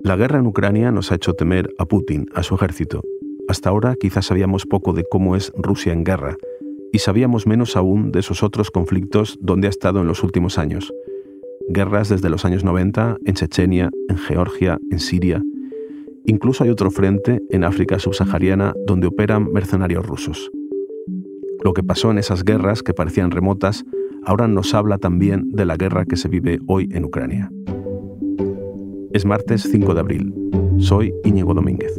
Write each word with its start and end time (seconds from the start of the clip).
La 0.00 0.16
guerra 0.16 0.38
en 0.38 0.46
Ucrania 0.46 0.92
nos 0.92 1.10
ha 1.10 1.16
hecho 1.16 1.34
temer 1.34 1.74
a 1.76 1.84
Putin, 1.84 2.26
a 2.32 2.44
su 2.44 2.54
ejército. 2.54 3.02
Hasta 3.48 3.70
ahora 3.70 3.96
quizás 3.98 4.26
sabíamos 4.26 4.64
poco 4.64 4.92
de 4.92 5.04
cómo 5.10 5.34
es 5.34 5.52
Rusia 5.56 5.92
en 5.92 6.04
guerra, 6.04 6.36
y 6.92 7.00
sabíamos 7.00 7.48
menos 7.48 7.76
aún 7.76 8.12
de 8.12 8.20
esos 8.20 8.44
otros 8.44 8.70
conflictos 8.70 9.38
donde 9.40 9.66
ha 9.66 9.70
estado 9.70 10.00
en 10.00 10.06
los 10.06 10.22
últimos 10.22 10.56
años. 10.56 10.92
Guerras 11.68 12.08
desde 12.08 12.30
los 12.30 12.44
años 12.44 12.62
90 12.62 13.18
en 13.24 13.34
Chechenia, 13.34 13.90
en 14.08 14.16
Georgia, 14.16 14.78
en 14.90 15.00
Siria. 15.00 15.42
Incluso 16.26 16.62
hay 16.62 16.70
otro 16.70 16.92
frente 16.92 17.42
en 17.50 17.64
África 17.64 17.98
subsahariana 17.98 18.74
donde 18.86 19.08
operan 19.08 19.52
mercenarios 19.52 20.06
rusos. 20.06 20.50
Lo 21.64 21.72
que 21.72 21.82
pasó 21.82 22.12
en 22.12 22.18
esas 22.18 22.44
guerras 22.44 22.84
que 22.84 22.94
parecían 22.94 23.32
remotas 23.32 23.84
ahora 24.24 24.46
nos 24.46 24.74
habla 24.74 24.98
también 24.98 25.50
de 25.50 25.64
la 25.64 25.76
guerra 25.76 26.04
que 26.04 26.16
se 26.16 26.28
vive 26.28 26.60
hoy 26.68 26.88
en 26.92 27.04
Ucrania. 27.04 27.50
Es 29.18 29.24
martes 29.24 29.68
5 29.68 29.94
de 29.94 30.00
abril. 30.00 30.32
Soy 30.78 31.12
Íñigo 31.24 31.52
Domínguez. 31.52 31.92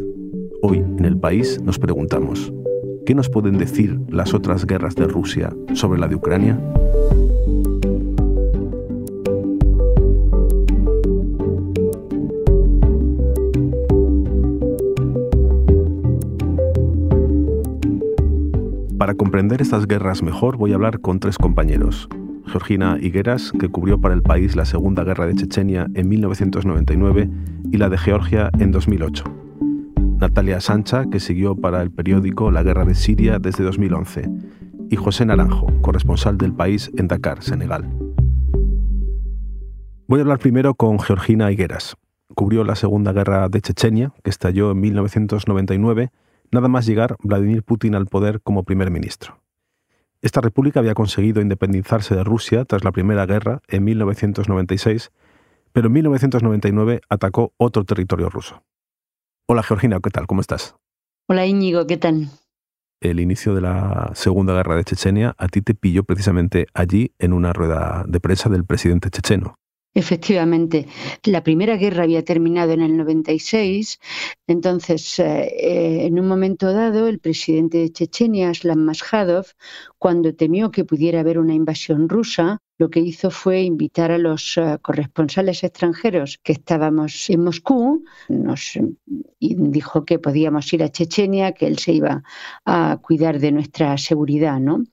Hoy 0.61 0.77
en 0.77 1.03
el 1.03 1.19
país 1.19 1.61
nos 1.61 1.77
preguntamos, 1.77 2.53
¿qué 3.05 3.13
nos 3.13 3.27
pueden 3.27 3.57
decir 3.57 3.99
las 4.07 4.33
otras 4.33 4.65
guerras 4.65 4.95
de 4.95 5.03
Rusia 5.03 5.53
sobre 5.73 5.99
la 5.99 6.07
de 6.07 6.15
Ucrania? 6.15 6.57
Para 18.97 19.15
comprender 19.15 19.61
estas 19.61 19.87
guerras 19.87 20.23
mejor 20.23 20.55
voy 20.55 20.71
a 20.71 20.75
hablar 20.75 21.01
con 21.01 21.19
tres 21.19 21.37
compañeros. 21.37 22.07
Georgina 22.49 22.97
Higueras, 22.99 23.51
que 23.59 23.69
cubrió 23.69 24.01
para 24.01 24.15
el 24.15 24.23
país 24.23 24.55
la 24.55 24.65
Segunda 24.65 25.03
Guerra 25.03 25.27
de 25.27 25.35
Chechenia 25.35 25.87
en 25.93 26.09
1999 26.09 27.29
y 27.71 27.77
la 27.77 27.89
de 27.89 27.97
Georgia 27.97 28.49
en 28.59 28.71
2008. 28.71 29.23
Natalia 30.19 30.59
Sancha, 30.59 31.05
que 31.09 31.19
siguió 31.19 31.55
para 31.55 31.81
el 31.81 31.91
periódico 31.91 32.51
La 32.51 32.63
Guerra 32.63 32.85
de 32.85 32.95
Siria 32.95 33.39
desde 33.39 33.63
2011. 33.63 34.29
Y 34.89 34.95
José 34.95 35.25
Naranjo, 35.25 35.67
corresponsal 35.81 36.37
del 36.37 36.53
país 36.53 36.91
en 36.97 37.07
Dakar, 37.07 37.43
Senegal. 37.43 37.85
Voy 40.07 40.19
a 40.19 40.23
hablar 40.23 40.39
primero 40.39 40.73
con 40.73 40.99
Georgina 40.99 41.51
Higueras. 41.51 41.95
Cubrió 42.35 42.63
la 42.63 42.75
Segunda 42.75 43.13
Guerra 43.13 43.47
de 43.47 43.61
Chechenia, 43.61 44.11
que 44.23 44.31
estalló 44.31 44.71
en 44.71 44.81
1999, 44.81 46.09
nada 46.51 46.67
más 46.67 46.85
llegar 46.85 47.15
Vladimir 47.23 47.63
Putin 47.63 47.95
al 47.95 48.07
poder 48.07 48.41
como 48.41 48.63
primer 48.63 48.89
ministro. 48.89 49.39
Esta 50.21 50.41
república 50.41 50.81
había 50.81 50.95
conseguido 50.95 51.41
independizarse 51.41 52.13
de 52.13 52.25
Rusia 52.25 52.65
tras 52.65 52.83
la 52.83 52.91
Primera 52.91 53.25
Guerra 53.25 53.61
en 53.69 53.85
1996, 53.85 55.11
pero 55.71 55.87
en 55.87 55.93
1999 55.93 57.01
atacó 57.07 57.53
otro 57.55 57.85
territorio 57.85 58.29
ruso. 58.29 58.61
Hola 59.47 59.63
Georgina, 59.63 59.99
¿qué 60.03 60.09
tal? 60.09 60.27
¿Cómo 60.27 60.41
estás? 60.41 60.75
Hola 61.29 61.45
Íñigo, 61.45 61.87
¿qué 61.87 61.95
tal? 61.95 62.27
El 62.99 63.21
inicio 63.21 63.55
de 63.55 63.61
la 63.61 64.11
Segunda 64.13 64.53
Guerra 64.53 64.75
de 64.75 64.83
Chechenia 64.83 65.35
a 65.37 65.47
ti 65.47 65.61
te 65.61 65.73
pilló 65.73 66.03
precisamente 66.03 66.67
allí 66.73 67.13
en 67.17 67.31
una 67.31 67.53
rueda 67.53 68.03
de 68.05 68.19
prensa 68.19 68.49
del 68.49 68.65
presidente 68.65 69.09
checheno. 69.09 69.55
Efectivamente, 69.93 70.87
la 71.23 71.43
primera 71.43 71.75
guerra 71.75 72.03
había 72.03 72.23
terminado 72.23 72.71
en 72.73 72.81
el 72.81 72.95
96, 72.95 73.99
entonces 74.47 75.19
eh, 75.19 76.05
en 76.05 76.19
un 76.19 76.27
momento 76.27 76.71
dado 76.71 77.07
el 77.07 77.19
presidente 77.19 77.79
de 77.79 77.91
Chechenia, 77.91 78.49
Aslan 78.51 78.85
Mashadov, 78.85 79.47
cuando 79.97 80.35
temió 80.35 80.71
que 80.71 80.85
pudiera 80.85 81.21
haber 81.21 81.39
una 81.39 81.53
invasión 81.55 82.07
rusa, 82.07 82.59
lo 82.79 82.89
que 82.89 83.01
hizo 83.01 83.29
fue 83.29 83.61
invitar 83.61 84.09
a 84.09 84.17
los 84.17 84.57
eh, 84.57 84.77
corresponsales 84.81 85.63
extranjeros 85.63 86.39
que 86.41 86.53
estábamos 86.53 87.29
en 87.29 87.43
Moscú, 87.43 88.05
nos 88.29 88.79
dijo 89.39 90.05
que 90.05 90.17
podíamos 90.17 90.71
ir 90.73 90.83
a 90.83 90.89
Chechenia, 90.89 91.51
que 91.51 91.67
él 91.67 91.77
se 91.77 91.91
iba 91.91 92.23
a 92.65 92.97
cuidar 93.01 93.39
de 93.39 93.51
nuestra 93.51 93.97
seguridad, 93.97 94.59
¿no? 94.59 94.83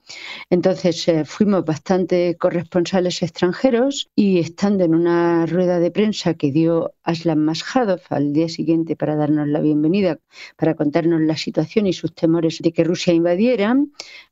Entonces 0.50 1.06
eh, 1.06 1.24
fuimos 1.24 1.64
bastante 1.64 2.36
corresponsales 2.36 3.22
extranjeros 3.22 4.10
y 4.16 4.40
estando 4.40 4.84
en 4.84 4.94
una 4.94 5.46
rueda 5.46 5.78
de 5.78 5.92
prensa 5.92 6.34
que 6.34 6.50
dio 6.50 6.94
Aslan 7.04 7.44
Mashadov 7.44 8.00
al 8.10 8.32
día 8.32 8.48
siguiente 8.48 8.96
para 8.96 9.14
darnos 9.14 9.46
la 9.46 9.60
bienvenida, 9.60 10.18
para 10.56 10.74
contarnos 10.74 11.20
la 11.20 11.36
situación 11.36 11.86
y 11.86 11.92
sus 11.92 12.12
temores 12.14 12.58
de 12.58 12.72
que 12.72 12.82
Rusia 12.82 13.14
invadiera, 13.14 13.76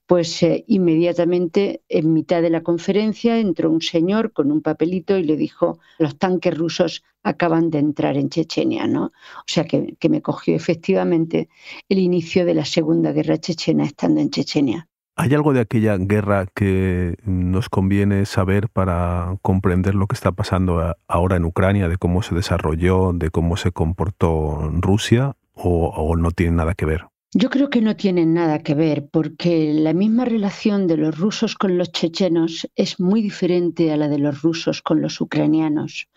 pues 0.06 0.42
eh, 0.42 0.64
inmediatamente 0.68 1.82
en 1.88 2.12
mitad 2.12 2.42
de 2.42 2.50
la 2.50 2.62
conferencia 2.62 3.38
entró 3.38 3.70
un 3.70 3.80
señor 3.80 4.32
con 4.32 4.52
un 4.52 4.60
papelito 4.60 5.16
y 5.16 5.24
le 5.24 5.36
dijo, 5.36 5.78
los 5.98 6.18
tanques 6.18 6.56
rusos 6.56 7.02
acaban 7.22 7.70
de 7.70 7.78
entrar 7.78 8.16
en 8.16 8.28
Chechenia, 8.28 8.86
¿no? 8.86 9.06
O 9.06 9.46
sea 9.46 9.64
que, 9.64 9.96
que 9.98 10.08
me 10.08 10.20
cogió 10.20 10.54
efectivamente 10.54 11.48
el 11.88 11.98
inicio 11.98 12.44
de 12.44 12.54
la 12.54 12.64
Segunda 12.64 13.12
Guerra 13.12 13.38
Chechena 13.38 13.84
estando 13.84 14.20
en 14.20 14.30
Chechenia. 14.30 14.88
¿Hay 15.16 15.32
algo 15.32 15.52
de 15.52 15.60
aquella 15.60 15.96
guerra 15.96 16.46
que 16.54 17.16
nos 17.24 17.68
conviene 17.68 18.26
saber 18.26 18.68
para 18.68 19.38
comprender 19.42 19.94
lo 19.94 20.08
que 20.08 20.14
está 20.14 20.32
pasando 20.32 20.96
ahora 21.06 21.36
en 21.36 21.44
Ucrania, 21.44 21.88
de 21.88 21.98
cómo 21.98 22.22
se 22.22 22.34
desarrolló, 22.34 23.12
de 23.12 23.30
cómo 23.30 23.56
se 23.56 23.70
comportó 23.70 24.70
Rusia, 24.72 25.36
o, 25.54 25.86
o 25.86 26.16
no 26.16 26.32
tiene 26.32 26.56
nada 26.56 26.74
que 26.74 26.84
ver? 26.84 27.06
Yo 27.36 27.50
creo 27.50 27.68
que 27.68 27.80
no 27.80 27.96
tienen 27.96 28.32
nada 28.32 28.60
que 28.60 28.74
ver 28.74 29.08
porque 29.10 29.74
la 29.74 29.92
misma 29.92 30.24
relación 30.24 30.86
de 30.86 30.96
los 30.96 31.18
rusos 31.18 31.56
con 31.56 31.76
los 31.76 31.90
chechenos 31.90 32.68
es 32.76 33.00
muy 33.00 33.22
diferente 33.22 33.90
a 33.90 33.96
la 33.96 34.08
de 34.08 34.18
los 34.18 34.42
rusos 34.42 34.82
con 34.82 35.02
los 35.02 35.20
ucranianos. 35.20 36.08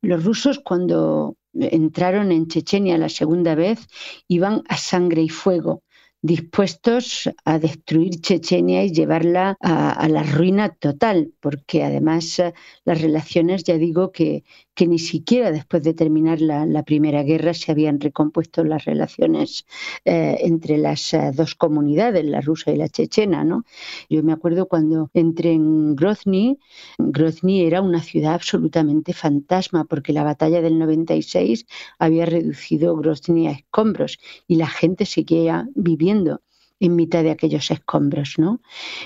Los 0.00 0.24
rusos 0.24 0.60
cuando 0.60 1.36
entraron 1.52 2.32
en 2.32 2.48
Chechenia 2.48 2.96
la 2.96 3.10
segunda 3.10 3.54
vez 3.54 3.86
iban 4.28 4.62
a 4.66 4.78
sangre 4.78 5.20
y 5.20 5.28
fuego 5.28 5.82
dispuestos 6.22 7.28
a 7.44 7.58
destruir 7.58 8.20
Chechenia 8.20 8.84
y 8.84 8.92
llevarla 8.92 9.56
a, 9.60 10.08
la 10.08 10.22
ruina 10.22 10.68
total, 10.70 11.34
porque 11.40 11.82
además 11.82 12.38
eh, 12.38 12.54
las 12.84 13.02
relaciones, 13.02 13.64
ya 13.64 13.76
digo 13.76 14.12
que, 14.12 14.44
que 14.74 14.86
ni 14.86 14.98
siquiera 14.98 15.50
después 15.50 15.82
de 15.82 15.94
terminar 15.94 16.40
la, 16.40 16.82
Primera 16.82 17.22
Guerra 17.22 17.54
se 17.54 17.70
habían 17.70 18.00
recompuesto 18.00 18.64
las 18.64 18.84
relaciones 18.84 19.66
eh, 20.04 20.38
entre 20.40 20.78
las 20.78 21.14
eh, 21.14 21.30
dos 21.34 21.54
comunidades, 21.54 22.24
la 22.24 22.40
rusa 22.40 22.72
y 22.72 22.76
la 22.76 22.88
chechena. 22.88 23.44
¿no? 23.44 23.64
Yo 24.08 24.22
me 24.22 24.32
acuerdo 24.32 24.66
cuando 24.66 25.10
entré 25.14 25.52
en 25.52 25.94
Grozny, 25.94 26.58
Grozny 26.98 27.62
era 27.62 27.80
una 27.82 28.02
ciudad 28.02 28.34
absolutamente 28.34 29.12
fantasma, 29.12 29.84
porque 29.84 30.12
la 30.12 30.24
batalla 30.24 30.60
del 30.60 30.78
96 30.78 31.66
había 31.98 32.26
reducido 32.26 32.96
Grozny 32.96 33.46
a 33.48 33.52
escombros 33.52 34.18
y 34.46 34.56
la 34.56 34.66
gente 34.66 35.06
seguía 35.06 35.68
viviendo 35.74 36.40
en 36.80 36.96
mitad 36.96 37.22
de 37.22 37.30
aquellos 37.30 37.70
escombros, 37.70 38.34
¿no? 38.38 38.60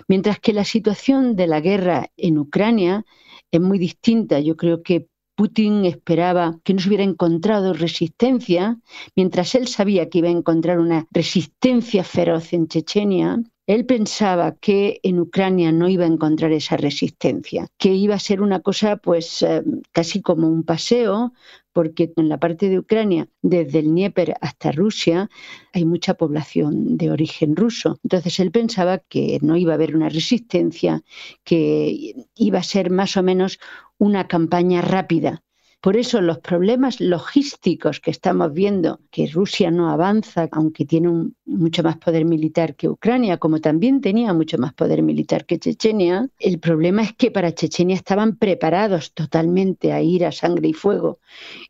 Mientras 0.09 0.41
que 0.41 0.55
la 0.55 0.65
situación 0.65 1.37
de 1.37 1.47
la 1.47 1.61
guerra 1.61 2.11
en 2.17 2.39
Ucrania 2.39 3.05
es 3.51 3.61
muy 3.61 3.79
distinta. 3.79 4.41
Yo 4.41 4.57
creo 4.57 4.83
que 4.83 5.09
Putin 5.37 5.85
esperaba 5.85 6.59
que 6.65 6.75
no 6.75 6.81
se 6.81 6.89
hubiera 6.89 7.05
encontrado 7.05 7.75
resistencia, 7.75 8.79
mientras 9.15 9.55
él 9.55 9.69
sabía 9.69 10.09
que 10.09 10.19
iba 10.19 10.29
a 10.29 10.33
encontrar 10.33 10.79
una 10.79 11.07
resistencia 11.11 12.03
feroz 12.03 12.53
en 12.53 12.69
Chechenia, 12.69 13.39
él 13.67 13.85
pensaba 13.85 14.57
que 14.57 15.01
en 15.03 15.21
Ucrania 15.21 15.73
no 15.73 15.89
iba 15.89 16.05
a 16.05 16.09
encontrar 16.09 16.53
esa 16.53 16.77
resistencia, 16.77 17.67
que 17.77 17.93
iba 17.95 18.15
a 18.15 18.21
ser 18.21 18.41
una 18.41 18.61
cosa 18.61 18.97
pues 18.97 19.43
eh, 19.43 19.63
casi 19.93 20.23
como 20.23 20.49
un 20.49 20.63
paseo, 20.63 21.33
porque 21.77 22.11
en 22.17 22.31
la 22.31 22.39
parte 22.39 22.71
de 22.71 22.79
Ucrania, 22.79 23.29
desde 23.43 23.81
el 23.81 23.89
Dnieper 23.89 24.33
hasta 24.41 24.73
Rusia, 24.73 25.29
hay 25.75 25.85
mucha 25.85 26.15
población 26.15 26.97
de 26.97 27.11
origen 27.11 27.55
ruso. 27.55 28.01
Entonces 28.03 28.41
él 28.41 28.51
pensaba 28.51 29.01
que 29.11 29.39
no 29.43 29.59
iba 29.59 29.73
a 29.73 29.75
haber 29.75 29.95
una 29.95 30.09
resistencia, 30.09 31.03
que 31.45 32.15
iba 32.35 32.59
a 32.61 32.63
ser 32.63 32.89
más 32.89 33.19
o 33.19 33.23
menos 33.23 33.59
una 33.99 34.27
campaña 34.27 34.81
rápida 34.81 35.43
por 35.81 35.97
eso 35.97 36.21
los 36.21 36.39
problemas 36.39 37.01
logísticos 37.01 38.01
que 38.01 38.11
estamos 38.11 38.53
viendo, 38.53 39.01
que 39.11 39.29
Rusia 39.29 39.71
no 39.71 39.91
avanza, 39.91 40.49
aunque 40.51 40.85
tiene 40.85 41.31
mucho 41.45 41.83
más 41.83 41.97
poder 41.99 42.25
militar 42.25 42.75
que 42.75 42.89
Ucrania, 42.89 43.39
como 43.39 43.61
también 43.61 44.01
tenía 44.01 44.33
mucho 44.33 44.59
más 44.59 44.73
poder 44.75 45.03
militar 45.03 45.47
que 45.47 45.59
Chechenia, 45.59 46.29
el 46.41 46.59
problema 46.59 47.03
es 47.03 47.13
que 47.13 47.31
para 47.31 47.55
Chechenia 47.55 47.95
estaban 47.95 48.37
preparados 48.37 49.13
totalmente 49.15 49.93
a 49.93 50.03
ir 50.03 50.25
a 50.25 50.33
sangre 50.33 50.69
y 50.69 50.73
fuego. 50.73 51.21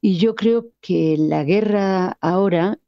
Y 0.01 0.17
yo 0.17 0.35
creo 0.35 0.71
que 0.81 1.17
la 1.19 1.45
guerra 1.45 2.17
ahora 2.21 2.79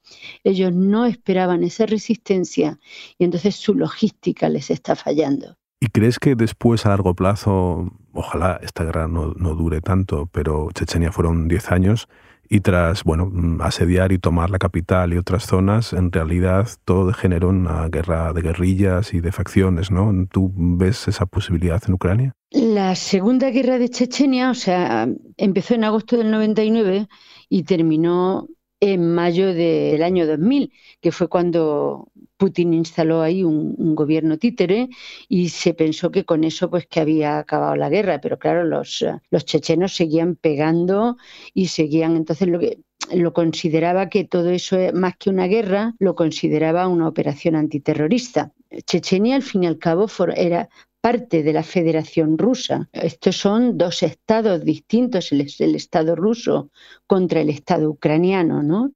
ellos 0.45 0.73
no 0.73 1.05
esperaban 1.05 1.63
esa 1.63 1.85
resistencia 1.85 2.79
y 3.19 3.25
entonces 3.25 3.57
su 3.57 3.75
logística 3.75 4.49
les 4.49 4.71
está 4.71 4.97
fallando. 4.97 5.58
¿Y 5.81 5.87
crees 5.87 6.19
que 6.19 6.35
después, 6.35 6.87
a 6.87 6.89
largo 6.89 7.15
plazo, 7.15 7.93
ojalá 8.13 8.59
esta 8.63 8.85
guerra 8.85 9.07
no, 9.07 9.33
dure 9.33 9.81
tanto, 9.81 10.29
pero 10.33 10.69
Chechenia 10.75 11.13
fueron 11.13 11.47
10 11.47 11.71
años 11.71 12.09
y 12.49 12.61
tras, 12.61 13.05
bueno, 13.05 13.27
mm, 13.27 13.61
asediar 13.61 14.11
y 14.11 14.19
tomar 14.19 14.51
la 14.51 14.59
capital 14.59 15.13
y 15.13 15.19
otras 15.19 15.45
zonas, 15.45 15.93
en 15.93 16.11
realidad 16.11 16.67
todo 16.85 17.07
degeneró 17.07 17.51
en 17.51 17.57
una 17.59 17.89
guerra 17.89 18.33
de 18.33 18.43
guerrillas 18.43 19.15
y 19.15 19.21
de 19.21 19.31
facciones, 19.31 19.91
¿no? 19.91 20.13
¿Tú 20.33 20.51
ves 20.57 21.07
esa 21.07 21.27
posibilidad 21.27 21.81
en 21.87 21.95
Ucrania? 21.95 22.33
La 22.51 22.95
segunda 22.95 23.51
guerra 23.51 23.79
de 23.79 23.91
Chechenia, 23.91 24.51
o 24.51 24.55
sea, 24.55 25.07
empezó 25.37 25.75
en 25.75 25.85
agosto 25.85 26.17
del 26.17 26.31
99 26.31 27.07
y 27.49 27.63
terminó 27.65 28.49
en 28.81 29.15
mayo 29.15 29.55
del 29.55 30.03
año 30.03 30.27
2000, 30.27 30.73
que 31.01 31.13
fue 31.13 31.29
cuando 31.29 32.11
Putin 32.37 32.73
instaló 32.75 33.23
ahí 33.23 33.43
un, 33.43 33.95
gobierno 33.95 34.39
títere 34.39 34.89
y 35.29 35.49
se 35.49 35.75
pensó 35.75 36.11
que 36.11 36.25
con 36.25 36.45
eso 36.45 36.71
pues 36.71 36.87
que 36.87 37.01
había 37.01 37.39
acabado 37.39 37.75
la 37.77 37.89
guerra, 37.89 38.21
pero 38.21 38.39
claro, 38.39 38.65
los, 38.65 39.05
los 39.31 39.45
chechenos 39.45 39.95
seguían 39.95 40.37
pegando 40.37 41.17
y 41.55 41.67
seguían, 41.69 42.17
entonces 42.17 42.49
lo 42.49 42.61
que 42.61 42.79
lo 43.13 43.33
consideraba 43.33 44.09
que 44.09 44.25
todo 44.25 44.51
eso, 44.51 44.77
más 44.93 45.17
que 45.17 45.31
una 45.31 45.47
guerra, 45.47 45.95
lo 45.99 46.15
consideraba 46.15 46.89
una 46.89 47.09
operación 47.09 47.57
antiterrorista. 47.57 48.53
Chechenia, 48.85 49.37
al 49.37 49.43
fin 49.43 49.65
y 49.65 49.67
al 49.67 49.79
cabo, 49.79 50.09
era 50.37 50.69
parte 51.11 51.43
de 51.43 51.55
la 51.55 51.63
Federación 51.63 52.37
Rusa. 52.37 52.91
Estos 52.93 53.35
son 53.39 53.79
dos 53.79 54.03
estados 54.03 54.63
distintos, 54.63 55.33
el, 55.33 55.41
Estado 55.75 56.15
ruso 56.15 56.69
contra 57.07 57.41
el 57.41 57.49
Estado 57.49 57.89
ucraniano, 57.89 58.63
¿no? 58.63 58.93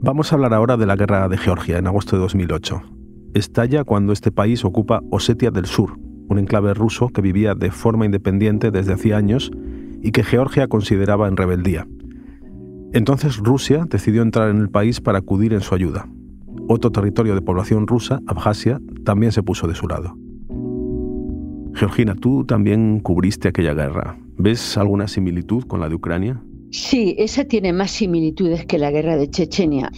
Vamos 0.00 0.32
a 0.32 0.36
hablar 0.36 0.54
ahora 0.54 0.78
de 0.78 0.86
la 0.86 0.96
guerra 0.96 1.28
de 1.28 1.36
Georgia 1.36 1.76
en 1.76 1.86
agosto 1.86 2.16
de 2.16 2.22
2008. 2.22 2.80
Estalla 3.34 3.84
cuando 3.84 4.14
este 4.14 4.32
país 4.32 4.64
ocupa 4.64 5.02
Osetia 5.10 5.50
del 5.50 5.66
Sur, 5.66 5.98
un 6.30 6.38
enclave 6.38 6.72
ruso 6.72 7.08
que 7.08 7.20
vivía 7.20 7.54
de 7.54 7.70
forma 7.70 8.06
independiente 8.06 8.70
desde 8.70 8.94
hacía 8.94 9.18
años 9.18 9.50
y 10.00 10.10
que 10.10 10.24
Georgia 10.24 10.68
consideraba 10.68 11.28
en 11.28 11.36
rebeldía. 11.36 11.86
Entonces 12.94 13.36
Rusia 13.36 13.84
decidió 13.90 14.22
entrar 14.22 14.48
en 14.48 14.56
el 14.56 14.70
país 14.70 15.02
para 15.02 15.18
acudir 15.18 15.52
en 15.52 15.60
su 15.60 15.74
ayuda. 15.74 16.08
Otro 16.68 16.90
territorio 16.90 17.34
de 17.34 17.42
población 17.42 17.86
rusa, 17.86 18.20
Abjasia, 18.26 18.80
también 19.04 19.32
se 19.32 19.42
puso 19.42 19.66
de 19.66 19.74
su 19.74 19.88
lado. 19.88 20.16
Georgina, 21.74 22.14
tú 22.14 22.44
también 22.44 23.00
cubriste 23.00 23.48
aquella 23.48 23.74
guerra. 23.74 24.18
¿Ves 24.36 24.76
alguna 24.76 25.08
similitud 25.08 25.64
con 25.64 25.80
la 25.80 25.88
de 25.88 25.94
Ucrania? 25.94 26.42
Sí, 26.70 27.14
esa 27.18 27.44
tiene 27.44 27.72
más 27.72 27.90
similitudes 27.90 28.64
que 28.64 28.78
la 28.78 28.90
guerra 28.90 29.16
de 29.16 29.28
Chechenia. 29.28 29.90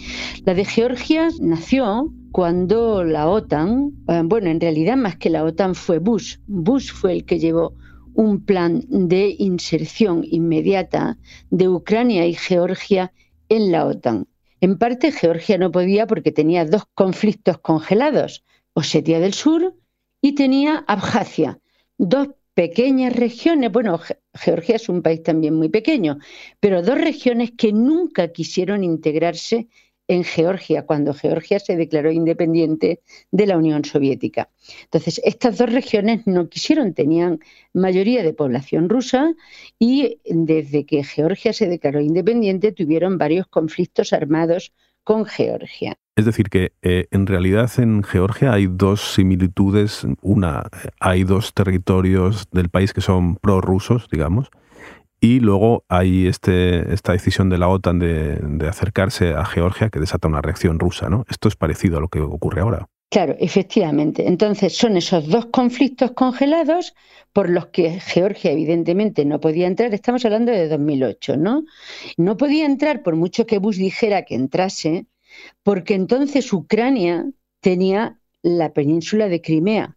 La 0.45 0.53
de 0.53 0.65
Georgia 0.65 1.29
nació 1.39 2.11
cuando 2.31 3.03
la 3.05 3.29
OTAN, 3.29 3.93
eh, 4.09 4.23
bueno, 4.25 4.49
en 4.49 4.59
realidad 4.59 4.97
más 4.97 5.15
que 5.15 5.29
la 5.29 5.43
OTAN 5.43 5.73
fue 5.73 5.99
Bush. 5.99 6.37
Bush 6.47 6.91
fue 6.91 7.13
el 7.13 7.25
que 7.25 7.39
llevó 7.39 7.75
un 8.13 8.43
plan 8.43 8.83
de 8.89 9.35
inserción 9.39 10.21
inmediata 10.23 11.17
de 11.49 11.69
Ucrania 11.69 12.27
y 12.27 12.33
Georgia 12.33 13.13
en 13.47 13.71
la 13.71 13.85
OTAN. 13.85 14.27
En 14.61 14.77
parte 14.77 15.11
Georgia 15.11 15.57
no 15.57 15.71
podía 15.71 16.07
porque 16.07 16.31
tenía 16.31 16.65
dos 16.65 16.83
conflictos 16.93 17.59
congelados, 17.59 18.43
Osetia 18.73 19.19
del 19.19 19.33
Sur 19.33 19.75
y 20.21 20.35
tenía 20.35 20.83
Abjasia, 20.87 21.59
dos 21.97 22.29
pequeñas 22.53 23.13
regiones, 23.13 23.71
bueno, 23.71 23.99
Georgia 24.33 24.77
es 24.77 24.87
un 24.87 25.01
país 25.01 25.21
también 25.21 25.55
muy 25.55 25.69
pequeño, 25.69 26.19
pero 26.59 26.81
dos 26.81 26.97
regiones 26.97 27.51
que 27.51 27.73
nunca 27.73 28.29
quisieron 28.29 28.83
integrarse 28.83 29.67
en 30.07 30.23
Georgia, 30.23 30.85
cuando 30.85 31.13
Georgia 31.13 31.59
se 31.59 31.75
declaró 31.75 32.11
independiente 32.11 33.01
de 33.31 33.47
la 33.47 33.57
Unión 33.57 33.85
Soviética. 33.85 34.49
Entonces, 34.83 35.19
estas 35.23 35.57
dos 35.57 35.71
regiones 35.71 36.27
no 36.27 36.49
quisieron, 36.49 36.93
tenían 36.93 37.39
mayoría 37.73 38.23
de 38.23 38.33
población 38.33 38.89
rusa 38.89 39.33
y 39.79 40.19
desde 40.25 40.85
que 40.85 41.03
Georgia 41.03 41.53
se 41.53 41.67
declaró 41.67 42.01
independiente 42.01 42.71
tuvieron 42.71 43.17
varios 43.17 43.47
conflictos 43.47 44.13
armados 44.13 44.73
con 45.03 45.25
Georgia. 45.25 45.95
Es 46.15 46.25
decir, 46.25 46.49
que 46.49 46.71
eh, 46.81 47.07
en 47.11 47.27
realidad 47.27 47.69
en 47.77 48.03
Georgia 48.03 48.53
hay 48.53 48.67
dos 48.67 49.13
similitudes. 49.13 50.05
Una, 50.21 50.63
hay 50.99 51.23
dos 51.23 51.53
territorios 51.53 52.47
del 52.51 52.69
país 52.69 52.93
que 52.93 53.01
son 53.01 53.35
prorrusos, 53.35 54.07
digamos, 54.09 54.49
y 55.25 55.39
luego 55.39 55.85
hay 55.89 56.27
este, 56.27 56.93
esta 56.93 57.13
decisión 57.13 57.49
de 57.49 57.57
la 57.57 57.67
OTAN 57.67 57.97
de, 57.97 58.67
acercarse 58.69 59.29
a 59.29 59.43
Georgia 59.43 59.89
que 59.89 59.99
desata 59.99 60.27
una 60.27 60.39
reacción 60.39 60.77
rusa. 60.77 61.09
¿no? 61.09 61.25
Esto 61.27 61.47
es 61.47 61.55
parecido 61.55 61.97
a 61.97 62.01
lo 62.01 62.09
que 62.09 62.19
ocurre 62.19 62.61
ahora. 62.61 62.87
Claro, 63.09 63.35
efectivamente. 63.39 64.27
Entonces 64.27 64.77
son 64.77 64.97
esos 64.97 65.27
dos 65.27 65.47
conflictos 65.47 66.11
congelados 66.11 66.93
por 67.33 67.49
los 67.49 67.67
que 67.67 67.99
Georgia 67.99 68.51
evidentemente 68.51 69.25
no 69.25 69.39
podía 69.39 69.65
entrar. 69.65 69.95
Estamos 69.95 70.23
hablando 70.25 70.51
de 70.51 70.67
2008, 70.67 71.37
¿no? 71.37 71.63
No 72.17 72.37
podía 72.37 72.65
entrar 72.65 73.01
por 73.01 73.15
mucho 73.15 73.47
que 73.47 73.57
Bush 73.57 73.77
dijera 73.77 74.25
que 74.25 74.35
entrase, 74.35 75.07
porque 75.63 75.95
entonces 75.95 76.53
Ucrania 76.53 77.25
tenía 77.61 78.19
la 78.43 78.73
península 78.73 79.27
de 79.27 79.41
Crimea. 79.41 79.94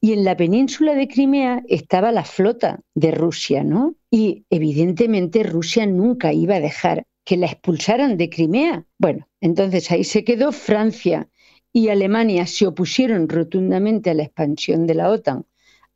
Y 0.00 0.12
en 0.12 0.24
la 0.24 0.36
península 0.36 0.94
de 0.94 1.08
Crimea 1.08 1.62
estaba 1.68 2.12
la 2.12 2.24
flota 2.24 2.80
de 2.94 3.10
Rusia, 3.10 3.64
¿no? 3.64 3.94
Y 4.10 4.44
evidentemente 4.50 5.42
Rusia 5.42 5.86
nunca 5.86 6.32
iba 6.32 6.56
a 6.56 6.60
dejar 6.60 7.06
que 7.24 7.36
la 7.36 7.46
expulsaran 7.46 8.16
de 8.16 8.30
Crimea. 8.30 8.84
Bueno, 8.98 9.28
entonces 9.40 9.90
ahí 9.90 10.04
se 10.04 10.24
quedó 10.24 10.50
Francia 10.52 11.28
y 11.72 11.88
Alemania 11.90 12.46
se 12.46 12.66
opusieron 12.66 13.28
rotundamente 13.28 14.10
a 14.10 14.14
la 14.14 14.24
expansión 14.24 14.86
de 14.86 14.94
la 14.94 15.10
OTAN 15.10 15.46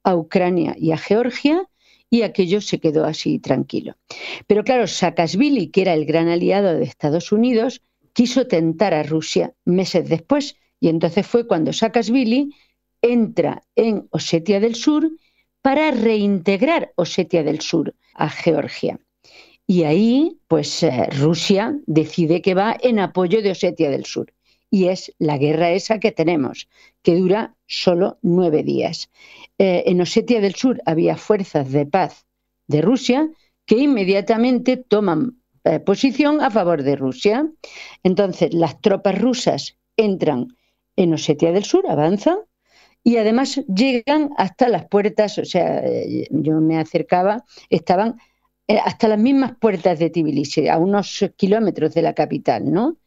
a 0.05 0.14
Ucrania 0.14 0.75
y 0.79 0.93
a 0.93 0.99
Georgia 0.99 1.69
y 2.11 2.23
aquello 2.23 2.61
se 2.61 2.79
quedó 2.79 3.06
así 3.06 3.38
tranquilo. 3.38 3.96
Pero 4.46 4.64
claro, 4.64 4.87
Saakashvili, 4.87 5.69
que 5.69 5.82
era 5.82 5.94
el 5.94 6.05
gran 6.05 6.29
aliado 6.29 6.75
de 6.75 6.84
Estados 6.84 7.32
Unidos, 7.32 7.82
quiso 8.12 8.46
tentar 8.46 8.93
a 8.93 9.02
Rusia 9.02 9.55
meses 9.64 10.08
después 10.08 10.56
y 10.79 10.88
entonces 10.88 11.26
fue 11.26 11.46
cuando 11.46 11.73
Saakashvili 11.73 12.50
entra 13.03 13.63
en 13.77 14.09
Osetia 14.11 14.61
del 14.61 14.75
Sur 14.75 15.11
para 15.61 15.91
reintegrar 15.91 16.93
Osetia 16.97 17.43
del 17.43 17.61
Sur 17.61 17.95
a 18.15 18.29
Georgia. 18.29 18.99
Y 19.67 19.85
ahí, 19.85 20.41
pues 20.49 20.83
eh, 20.83 21.09
Rusia 21.19 21.79
decide 21.87 22.43
que 22.43 22.55
va 22.55 22.77
en 22.81 22.99
apoyo 22.99 23.43
de 23.43 23.53
Osetia 23.53 23.91
del 23.91 24.05
Sur. 24.05 24.33
Y 24.71 24.89
es 24.89 25.13
la 25.19 25.39
guerra 25.39 25.71
esa 25.71 26.01
que 26.01 26.13
tenemos, 26.13 26.69
que 27.03 27.15
dura 27.17 27.55
solo 27.67 28.19
nueve 28.23 28.63
días. 28.63 29.11
Eh, 29.59 29.85
en 29.87 30.01
Osetia 30.01 30.41
del 30.41 30.55
Sur 30.55 30.81
había 30.87 31.17
fuerzas 31.17 31.71
de 31.71 31.87
paz 31.87 32.27
de 32.67 32.81
Rusia 32.81 33.29
que 33.67 33.79
inmediatamente 33.79 34.77
toman 34.77 35.43
eh, 35.65 35.79
posición 35.79 36.41
a 36.41 36.51
favor 36.51 36.83
de 36.83 36.97
Rusia. 36.97 37.47
Entonces, 38.03 38.53
las 38.55 38.81
tropas 38.81 39.21
rusas 39.21 39.79
entran 39.97 40.57
en 40.97 41.15
Osetia 41.15 41.53
del 41.53 41.65
Sur, 41.65 41.89
avanzan, 41.89 42.39
y 43.05 43.17
además 43.17 43.61
llegan 43.67 44.31
hasta 44.37 44.69
las 44.69 44.87
puertas, 44.87 45.39
o 45.39 45.45
sea, 45.45 45.81
eh, 45.85 46.29
yo 46.31 46.61
me 46.61 46.79
acercaba, 46.79 47.45
estaban 47.69 48.21
eh, 48.69 48.79
hasta 48.85 49.09
las 49.09 49.19
mismas 49.19 49.57
puertas 49.59 49.99
de 49.99 50.11
Tbilisi, 50.11 50.69
a 50.69 50.79
unos 50.79 51.25
kilómetros 51.37 51.94
de 51.94 52.03
la 52.03 52.15
capital, 52.15 52.73
¿no? 52.73 52.99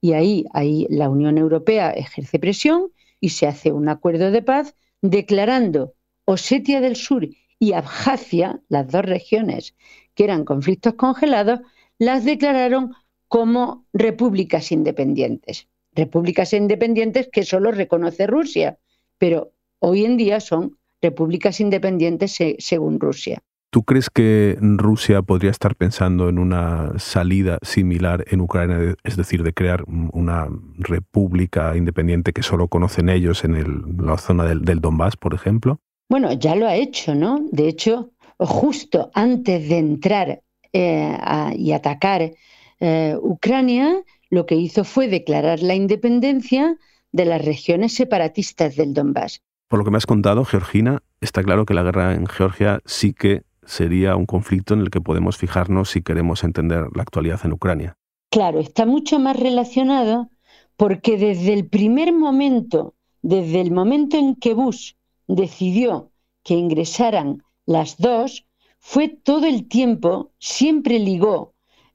Y 0.00 0.14
ahí, 0.14 0.46
ahí 0.52 0.86
la 0.90 1.08
Unión 1.08 1.38
Europea 1.38 1.90
ejerce 1.90 2.38
presión 2.38 2.92
y 3.20 3.30
se 3.30 3.46
hace 3.46 3.72
un 3.72 3.88
acuerdo 3.88 4.30
de 4.30 4.42
paz 4.42 4.74
declarando 5.00 5.94
Osetia 6.24 6.80
del 6.80 6.96
Sur 6.96 7.28
y 7.58 7.72
Abjasia, 7.72 8.60
las 8.68 8.88
dos 8.90 9.04
regiones 9.04 9.74
que 10.14 10.24
eran 10.24 10.44
conflictos 10.44 10.94
congelados, 10.94 11.60
las 11.98 12.24
declararon 12.24 12.94
como 13.28 13.86
repúblicas 13.92 14.72
independientes. 14.72 15.68
Repúblicas 15.92 16.52
independientes 16.52 17.28
que 17.30 17.44
solo 17.44 17.70
reconoce 17.70 18.26
Rusia, 18.26 18.78
pero 19.22 19.52
hoy 19.78 20.04
en 20.04 20.16
día 20.16 20.40
son 20.40 20.78
repúblicas 21.00 21.60
independientes 21.60 22.36
según 22.58 22.98
Rusia. 22.98 23.38
¿Tú 23.70 23.84
crees 23.84 24.10
que 24.10 24.58
Rusia 24.60 25.22
podría 25.22 25.52
estar 25.52 25.76
pensando 25.76 26.28
en 26.28 26.40
una 26.40 26.98
salida 26.98 27.58
similar 27.62 28.24
en 28.32 28.40
Ucrania, 28.40 28.96
es 29.04 29.16
decir, 29.16 29.44
de 29.44 29.52
crear 29.52 29.84
una 29.86 30.48
república 30.76 31.76
independiente 31.76 32.32
que 32.32 32.42
solo 32.42 32.66
conocen 32.66 33.08
ellos 33.10 33.44
en 33.44 33.96
la 34.04 34.18
zona 34.18 34.42
del, 34.42 34.80
Donbass, 34.80 35.16
por 35.16 35.34
ejemplo? 35.34 35.78
Bueno, 36.08 36.32
ya 36.32 36.56
lo 36.56 36.66
ha 36.66 36.74
hecho, 36.74 37.14
¿no? 37.14 37.46
De 37.52 37.68
hecho, 37.68 38.10
justo 38.40 39.12
antes 39.14 39.68
de 39.68 39.78
entrar 39.78 40.42
eh, 40.72 41.16
y 41.56 41.70
atacar 41.70 42.32
eh, 42.80 43.16
Ucrania, 43.22 44.02
lo 44.30 44.46
que 44.46 44.56
hizo 44.56 44.82
fue 44.82 45.06
declarar 45.06 45.60
la 45.60 45.76
independencia 45.76 46.76
de 47.12 47.26
las 47.26 47.44
regiones 47.44 47.94
separatistas 47.94 48.76
del 48.76 48.94
Donbass. 48.94 49.40
Por 49.68 49.78
lo 49.78 49.84
que 49.84 49.90
me 49.90 49.98
has 49.98 50.06
contado, 50.06 50.44
Georgina, 50.44 51.02
está 51.20 51.42
claro 51.42 51.64
que 51.64 51.74
la 51.74 51.82
guerra 51.82 52.14
en 52.14 52.26
Georgia 52.26 52.80
sí 52.84 53.12
que 53.12 53.42
sería 53.64 54.16
un 54.16 54.26
conflicto 54.26 54.74
en 54.74 54.80
el 54.80 54.90
que 54.90 55.00
podemos 55.00 55.36
fijarnos 55.36 55.90
si 55.90 56.02
queremos 56.02 56.44
entender 56.44 56.88
la 56.94 57.02
actualidad 57.02 57.40
en 57.44 57.52
Ucrania. 57.52 57.96
Claro, 58.30 58.60
está 58.60 58.86
mucho 58.86 59.18
más 59.18 59.38
relacionado 59.38 60.30
porque 60.76 61.16
desde 61.16 61.52
el 61.52 61.68
primer 61.68 62.12
momento, 62.12 62.94
desde 63.20 63.60
el 63.60 63.70
momento 63.70 64.16
en 64.16 64.34
que 64.36 64.54
Bush 64.54 64.92
decidió 65.26 66.10
que 66.42 66.54
ingresaran 66.54 67.42
las 67.66 67.98
dos, 67.98 68.46
fue 68.78 69.08
todo 69.08 69.46
el 69.46 69.68
tiempo, 69.68 70.32
siempre 70.38 70.98
ligó 70.98 71.54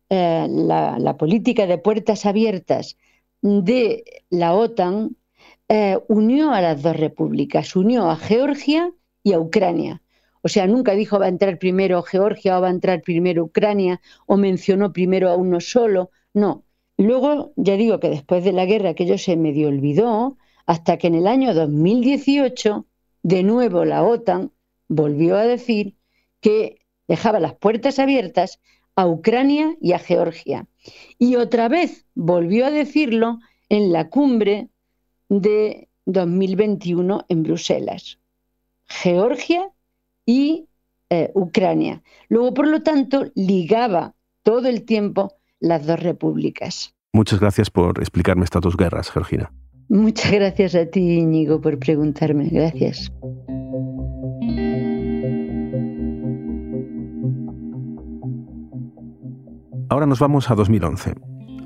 eh, 0.10 0.48
la 0.50 1.18
política 1.18 1.68
de 1.68 1.78
puertas 1.78 2.26
abiertas 2.26 2.98
de 3.42 4.04
la 4.30 4.54
OTAN 4.54 5.16
eh, 5.70 5.98
unió 6.08 6.52
a 6.52 6.62
las 6.62 6.82
dos 6.82 6.96
repúblicas, 6.96 7.76
unió 7.76 8.10
a 8.10 8.16
Georgia 8.16 8.92
y 9.24 9.34
a 9.34 9.40
Ucrania. 9.40 10.02
O 10.42 10.50
sea, 10.50 10.68
nunca 10.68 10.94
dijo 10.94 11.20
va 11.20 11.26
a 11.26 11.30
entrar 11.30 11.60
primero 11.60 12.02
Georgia 12.04 12.58
o 12.58 12.62
va 12.62 12.68
a 12.68 12.72
entrar 12.72 13.02
primero 13.02 13.44
Ucrania 13.44 14.00
o 14.28 14.38
mencionó 14.38 14.94
primero 14.94 15.30
a 15.30 15.36
uno 15.36 15.60
solo. 15.60 16.12
No. 16.34 16.64
Luego, 16.98 17.54
ya 17.58 17.76
digo 17.76 18.00
que 18.00 18.10
después 18.10 18.44
de 18.44 18.54
la 18.54 18.66
guerra 18.66 18.92
aquello 18.92 19.18
se 19.18 19.36
medio 19.36 19.68
olvidó, 19.68 20.38
hasta 20.66 20.98
que 20.98 21.08
en 21.08 21.16
el 21.16 21.28
año 21.28 21.54
2018, 21.54 22.88
de 23.24 23.44
nuevo 23.44 23.86
la 23.86 24.04
OTAN 24.04 24.52
volvió 24.88 25.36
a 25.36 25.44
decir 25.44 25.98
que 26.40 26.80
dejaba 27.08 27.40
las 27.40 27.56
puertas 27.56 28.00
abiertas 28.00 28.62
a 28.98 29.08
Ucrania 29.08 29.78
y 29.80 29.94
a 29.94 30.00
Georgia. 30.00 30.68
Y 31.18 31.36
otra 31.36 31.70
vez 31.70 32.06
volvió 32.16 32.66
a 32.66 32.72
decirlo 32.72 33.40
en 33.70 33.94
la 33.94 34.10
cumbre 34.10 34.70
de 35.30 35.88
2021 36.06 37.26
en 37.30 37.44
Bruselas. 37.44 38.20
Georgia 38.88 39.70
y 40.26 40.68
eh, 41.10 41.32
Ucrania. 41.36 42.02
Luego, 42.28 42.54
por 42.54 42.68
lo 42.68 42.82
tanto, 42.82 43.26
ligaba 43.36 44.16
todo 44.42 44.68
el 44.68 44.84
tiempo 44.84 45.36
las 45.60 45.86
dos 45.86 46.02
repúblicas. 46.02 46.96
Muchas 47.14 47.40
gracias 47.40 47.70
por 47.70 48.00
explicarme 48.00 48.46
estas 48.46 48.64
dos 48.64 48.76
guerras, 48.76 49.12
Georgina. 49.12 49.54
Muchas 49.90 50.32
gracias 50.32 50.74
a 50.74 50.88
ti, 50.88 51.20
Íñigo, 51.20 51.62
por 51.62 51.78
preguntarme. 51.78 52.50
Gracias. 52.50 53.12
Ahora 59.90 60.06
nos 60.06 60.20
vamos 60.20 60.52
a 60.52 60.56
2011. 60.56 61.16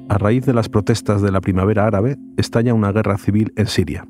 A 0.09 0.17
raíz 0.19 0.45
de 0.45 0.53
las 0.53 0.69
protestas 0.69 1.23
de 1.23 1.31
la 1.31 1.41
primavera 1.41 1.87
árabe, 1.87 2.17
estalla 2.37 2.73
una 2.75 2.91
guerra 2.91 3.17
civil 3.17 3.51
en 3.55 3.65
Siria. 3.65 4.07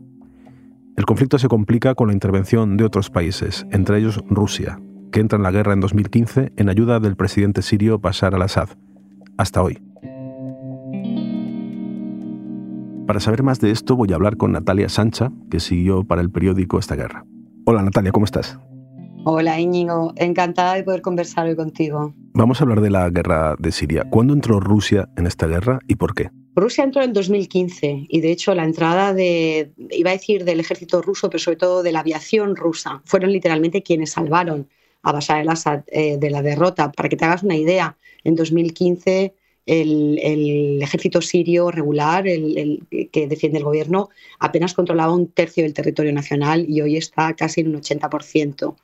El 0.98 1.06
conflicto 1.06 1.40
se 1.40 1.48
complica 1.48 1.96
con 1.96 2.08
la 2.08 2.14
intervención 2.14 2.76
de 2.76 2.84
otros 2.84 3.10
países, 3.10 3.66
entre 3.72 4.00
ellos 4.00 4.22
Rusia, 4.30 4.82
que 5.14 5.22
entra 5.22 5.38
en 5.38 5.44
la 5.44 5.52
guerra 5.52 5.72
en 5.72 5.80
2015 5.80 6.52
en 6.58 6.70
ayuda 6.70 7.00
del 7.00 7.16
presidente 7.16 7.62
sirio 7.62 8.00
Bashar 8.00 8.36
al-Assad, 8.36 8.70
hasta 9.38 9.62
hoy. 9.62 9.82
Para 13.08 13.22
saber 13.22 13.44
más 13.44 13.62
de 13.62 13.72
esto 13.72 13.96
voy 13.96 14.12
a 14.12 14.16
hablar 14.16 14.36
con 14.36 14.52
Natalia 14.52 14.90
Sancha, 14.90 15.32
que 15.50 15.62
siguió 15.62 16.04
para 16.04 16.22
el 16.22 16.32
periódico 16.32 16.80
esta 16.80 16.96
guerra. 16.96 17.26
Hola 17.66 17.82
Natalia, 17.82 18.12
¿cómo 18.12 18.26
estás? 18.26 18.60
Hola 19.24 19.58
Íñigo, 19.60 20.12
encantada 20.18 20.74
de 20.74 20.84
poder 20.84 21.02
conversar 21.02 21.48
hoy 21.48 21.56
contigo. 21.56 22.14
Vamos 22.34 22.62
a 22.62 22.64
hablar 22.64 22.82
de 22.82 22.90
la 22.90 23.10
guerra 23.10 23.56
de 23.60 23.72
Siria. 23.72 24.06
¿Cuándo 24.10 24.34
entró 24.34 24.60
Rusia 24.60 25.10
en 25.18 25.28
esta 25.28 25.48
guerra 25.48 25.80
y 25.88 25.96
por 25.96 26.16
qué? 26.16 26.30
Rusia 26.56 26.84
entró 26.84 27.02
en 27.04 27.14
2015 27.14 28.06
y 28.08 28.22
de 28.22 28.32
hecho 28.32 28.56
la 28.56 28.64
entrada 28.64 29.14
de, 29.14 29.72
iba 29.90 30.12
a 30.12 30.14
decir 30.14 30.46
del 30.46 30.60
ejército 30.60 31.02
ruso, 31.02 31.30
pero 31.30 31.40
sobre 31.40 31.58
todo 31.58 31.84
de 31.84 31.92
la 31.92 32.00
aviación 32.00 32.56
rusa, 32.56 33.02
fueron 33.06 33.32
literalmente 33.32 33.84
quienes 33.84 34.12
salvaron 34.12 34.68
a 35.04 35.12
Bashar 35.12 35.42
al-Assad 35.42 35.84
eh, 35.88 36.18
de 36.18 36.30
la 36.30 36.42
derrota. 36.42 36.92
Para 36.92 37.10
que 37.10 37.18
te 37.18 37.26
hagas 37.26 37.44
una 37.44 37.56
idea, 37.56 37.98
en 38.24 38.36
2015 38.36 39.34
el, 39.66 40.80
ejército 40.82 41.22
sirio 41.22 41.72
regular, 41.72 42.28
el, 42.28 42.84
que 43.12 43.28
defiende 43.28 43.60
el 43.60 43.64
gobierno, 43.64 44.10
apenas 44.40 44.74
controlaba 44.74 45.14
un 45.14 45.28
tercio 45.28 45.64
del 45.64 45.74
territorio 45.74 46.14
nacional 46.14 46.66
y 46.68 46.82
hoy 46.82 46.98
está 46.98 47.34
casi 47.36 47.62
en 47.62 47.76
un 47.76 47.82
80%. 47.82 48.76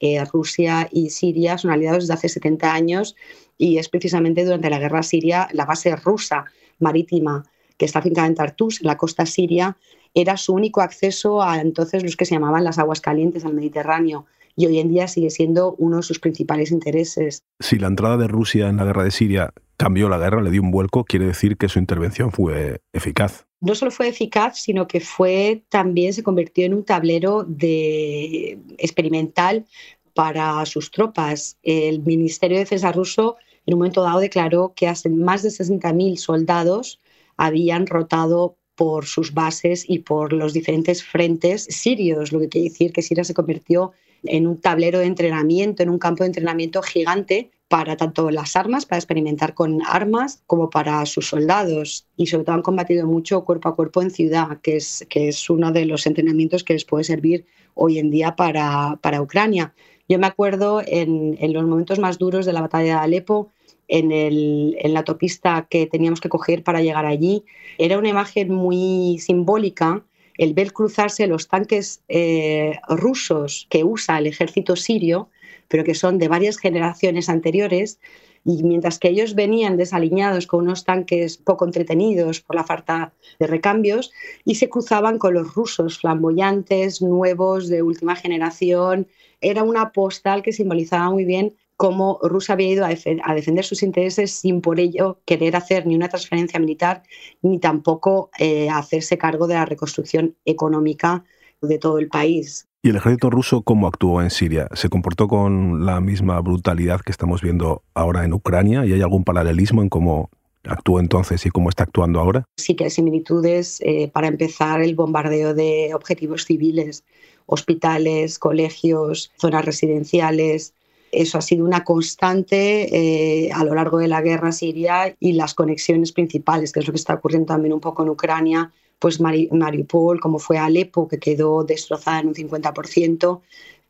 Eh, 0.00 0.24
Rusia 0.32 0.88
y 0.90 1.10
Siria 1.10 1.58
son 1.58 1.70
aliados 1.70 2.04
desde 2.04 2.14
hace 2.14 2.28
70 2.28 2.72
años 2.72 3.16
y 3.58 3.78
es 3.78 3.88
precisamente 3.88 4.44
durante 4.44 4.70
la 4.70 4.78
guerra 4.78 5.02
siria 5.02 5.48
la 5.52 5.64
base 5.64 5.94
rusa 5.96 6.46
marítima 6.78 7.44
que 7.76 7.86
está 7.86 8.00
afincada 8.00 8.26
en 8.26 8.34
Tartus, 8.34 8.80
en 8.80 8.86
la 8.86 8.96
costa 8.96 9.26
siria, 9.26 9.76
era 10.14 10.36
su 10.36 10.52
único 10.54 10.80
acceso 10.80 11.42
a 11.42 11.60
entonces 11.60 12.02
los 12.02 12.16
que 12.16 12.24
se 12.24 12.34
llamaban 12.34 12.64
las 12.64 12.78
aguas 12.78 13.00
calientes 13.00 13.44
al 13.44 13.54
Mediterráneo 13.54 14.26
y 14.56 14.66
hoy 14.66 14.78
en 14.78 14.88
día 14.88 15.08
sigue 15.08 15.30
siendo 15.30 15.74
uno 15.78 15.96
de 15.98 16.02
sus 16.02 16.18
principales 16.18 16.70
intereses. 16.70 17.42
Si 17.60 17.78
la 17.78 17.88
entrada 17.88 18.16
de 18.18 18.28
Rusia 18.28 18.68
en 18.68 18.76
la 18.76 18.84
guerra 18.84 19.04
de 19.04 19.10
Siria 19.10 19.52
cambió 19.82 20.08
la 20.08 20.18
guerra, 20.18 20.40
le 20.40 20.52
dio 20.52 20.62
un 20.62 20.70
vuelco, 20.70 21.02
quiere 21.02 21.26
decir 21.26 21.56
que 21.56 21.68
su 21.68 21.80
intervención 21.80 22.30
fue 22.30 22.82
eficaz. 22.92 23.46
No 23.60 23.74
solo 23.74 23.90
fue 23.90 24.06
eficaz, 24.06 24.60
sino 24.60 24.86
que 24.86 25.00
fue 25.00 25.64
también 25.70 26.14
se 26.14 26.22
convirtió 26.22 26.64
en 26.64 26.74
un 26.74 26.84
tablero 26.84 27.42
de 27.42 28.60
experimental 28.78 29.66
para 30.14 30.64
sus 30.66 30.92
tropas. 30.92 31.58
El 31.64 32.00
Ministerio 32.04 32.58
de 32.58 32.62
Defensa 32.62 32.92
ruso 32.92 33.38
en 33.66 33.74
un 33.74 33.80
momento 33.80 34.02
dado 34.02 34.20
declaró 34.20 34.72
que 34.76 34.86
más 35.10 35.42
de 35.42 35.48
60.000 35.48 36.16
soldados 36.16 37.00
habían 37.36 37.88
rotado 37.88 38.56
por 38.76 39.06
sus 39.06 39.34
bases 39.34 39.84
y 39.88 39.98
por 39.98 40.32
los 40.32 40.52
diferentes 40.52 41.02
frentes 41.02 41.64
sirios, 41.64 42.30
lo 42.30 42.38
que 42.38 42.48
quiere 42.48 42.68
decir 42.68 42.92
que 42.92 43.02
Siria 43.02 43.24
se 43.24 43.34
convirtió 43.34 43.90
en 44.22 44.46
un 44.46 44.60
tablero 44.60 45.00
de 45.00 45.06
entrenamiento, 45.06 45.82
en 45.82 45.90
un 45.90 45.98
campo 45.98 46.22
de 46.22 46.28
entrenamiento 46.28 46.82
gigante 46.82 47.50
para 47.72 47.96
tanto 47.96 48.30
las 48.30 48.54
armas, 48.54 48.84
para 48.84 48.98
experimentar 48.98 49.54
con 49.54 49.80
armas, 49.86 50.42
como 50.46 50.68
para 50.68 51.06
sus 51.06 51.28
soldados. 51.28 52.06
Y 52.18 52.26
sobre 52.26 52.44
todo 52.44 52.56
han 52.56 52.60
combatido 52.60 53.06
mucho 53.06 53.46
cuerpo 53.46 53.70
a 53.70 53.74
cuerpo 53.74 54.02
en 54.02 54.10
ciudad, 54.10 54.60
que 54.60 54.76
es, 54.76 55.06
que 55.08 55.28
es 55.28 55.48
uno 55.48 55.72
de 55.72 55.86
los 55.86 56.06
entrenamientos 56.06 56.64
que 56.64 56.74
les 56.74 56.84
puede 56.84 57.04
servir 57.04 57.46
hoy 57.72 57.98
en 57.98 58.10
día 58.10 58.36
para, 58.36 58.98
para 59.00 59.22
Ucrania. 59.22 59.72
Yo 60.06 60.18
me 60.18 60.26
acuerdo 60.26 60.82
en, 60.86 61.38
en, 61.40 61.54
los 61.54 61.64
momentos 61.64 61.98
más 61.98 62.18
duros 62.18 62.44
de 62.44 62.52
la 62.52 62.60
batalla 62.60 62.96
de 62.96 63.04
Alepo, 63.04 63.48
en, 63.88 64.12
el, 64.12 64.76
en 64.78 64.92
la 64.92 64.98
autopista 64.98 65.66
que 65.70 65.86
teníamos 65.86 66.20
que 66.20 66.28
coger 66.28 66.62
para 66.62 66.82
llegar 66.82 67.06
allí, 67.06 67.42
era 67.78 67.96
una 67.96 68.10
imagen 68.10 68.52
muy 68.52 69.18
simbólica 69.18 70.04
el 70.36 70.52
ver 70.52 70.74
cruzarse 70.74 71.26
los 71.26 71.48
tanques 71.48 72.02
eh, 72.08 72.78
rusos 72.88 73.66
que 73.70 73.82
usa 73.82 74.18
el 74.18 74.26
ejército 74.26 74.76
sirio, 74.76 75.30
pero 75.72 75.84
que 75.84 75.94
son 75.94 76.18
de 76.18 76.28
varias 76.28 76.58
generaciones 76.58 77.30
anteriores, 77.30 77.98
y 78.44 78.62
mientras 78.62 78.98
que 78.98 79.08
ellos 79.08 79.34
venían 79.34 79.78
desaliñados 79.78 80.46
con 80.46 80.64
unos 80.64 80.84
tanques 80.84 81.38
poco 81.38 81.64
entretenidos 81.64 82.42
por 82.42 82.56
la 82.56 82.64
falta 82.64 83.14
de 83.38 83.46
recambios, 83.46 84.12
y 84.44 84.56
se 84.56 84.68
cruzaban 84.68 85.16
con 85.16 85.32
los 85.32 85.54
rusos 85.54 85.98
flamboyantes, 85.98 87.00
nuevos, 87.00 87.68
de 87.68 87.80
última 87.82 88.16
generación, 88.16 89.08
era 89.40 89.62
una 89.62 89.92
postal 89.92 90.42
que 90.42 90.52
simbolizaba 90.52 91.08
muy 91.08 91.24
bien 91.24 91.54
cómo 91.78 92.18
Rusia 92.20 92.52
había 92.52 92.68
ido 92.68 92.84
a, 92.84 93.34
defender 93.34 93.64
sus 93.64 93.82
intereses 93.82 94.30
sin 94.30 94.60
por 94.60 94.78
ello 94.78 95.22
querer 95.24 95.56
hacer 95.56 95.86
ni 95.86 95.96
una 95.96 96.10
transferencia 96.10 96.60
militar 96.60 97.02
ni 97.40 97.58
tampoco 97.58 98.30
eh, 98.38 98.68
hacerse 98.68 99.16
cargo 99.16 99.46
de 99.46 99.54
la 99.54 99.64
reconstrucción 99.64 100.36
económica 100.44 101.24
de 101.62 101.78
todo 101.78 101.98
el 101.98 102.08
país. 102.08 102.68
¿Y 102.84 102.90
el 102.90 102.96
ejército 102.96 103.30
ruso 103.30 103.62
cómo 103.62 103.86
actuó 103.86 104.22
en 104.22 104.30
Siria? 104.30 104.66
¿Se 104.72 104.88
comportó 104.88 105.28
con 105.28 105.86
la 105.86 106.00
misma 106.00 106.40
brutalidad 106.40 107.00
que 107.00 107.12
estamos 107.12 107.40
viendo 107.40 107.84
ahora 107.94 108.24
en 108.24 108.32
Ucrania? 108.32 108.84
¿Y 108.84 108.92
hay 108.92 109.02
algún 109.02 109.22
paralelismo 109.22 109.82
en 109.82 109.88
cómo 109.88 110.30
actuó 110.64 110.98
entonces 110.98 111.46
y 111.46 111.50
cómo 111.50 111.68
está 111.68 111.84
actuando 111.84 112.18
ahora? 112.18 112.44
Sí 112.56 112.74
que 112.74 112.82
hay 112.82 112.90
similitudes. 112.90 113.80
Eh, 113.82 114.08
para 114.08 114.26
empezar, 114.26 114.82
el 114.82 114.96
bombardeo 114.96 115.54
de 115.54 115.92
objetivos 115.94 116.44
civiles, 116.44 117.04
hospitales, 117.46 118.40
colegios, 118.40 119.30
zonas 119.36 119.64
residenciales, 119.64 120.74
eso 121.12 121.38
ha 121.38 121.42
sido 121.42 121.64
una 121.64 121.84
constante 121.84 123.44
eh, 123.44 123.52
a 123.52 123.62
lo 123.62 123.76
largo 123.76 123.98
de 123.98 124.08
la 124.08 124.22
guerra 124.22 124.50
siria 124.50 125.14
y 125.20 125.34
las 125.34 125.54
conexiones 125.54 126.10
principales, 126.10 126.72
que 126.72 126.80
es 126.80 126.86
lo 126.88 126.92
que 126.92 126.98
está 126.98 127.14
ocurriendo 127.14 127.46
también 127.46 127.74
un 127.74 127.80
poco 127.80 128.02
en 128.02 128.08
Ucrania, 128.08 128.72
pues 129.02 129.20
Mariupol, 129.20 130.20
como 130.20 130.38
fue 130.38 130.58
Alepo, 130.58 131.08
que 131.08 131.18
quedó 131.18 131.64
destrozada 131.64 132.20
en 132.20 132.28
un 132.28 132.34
50%. 132.34 133.40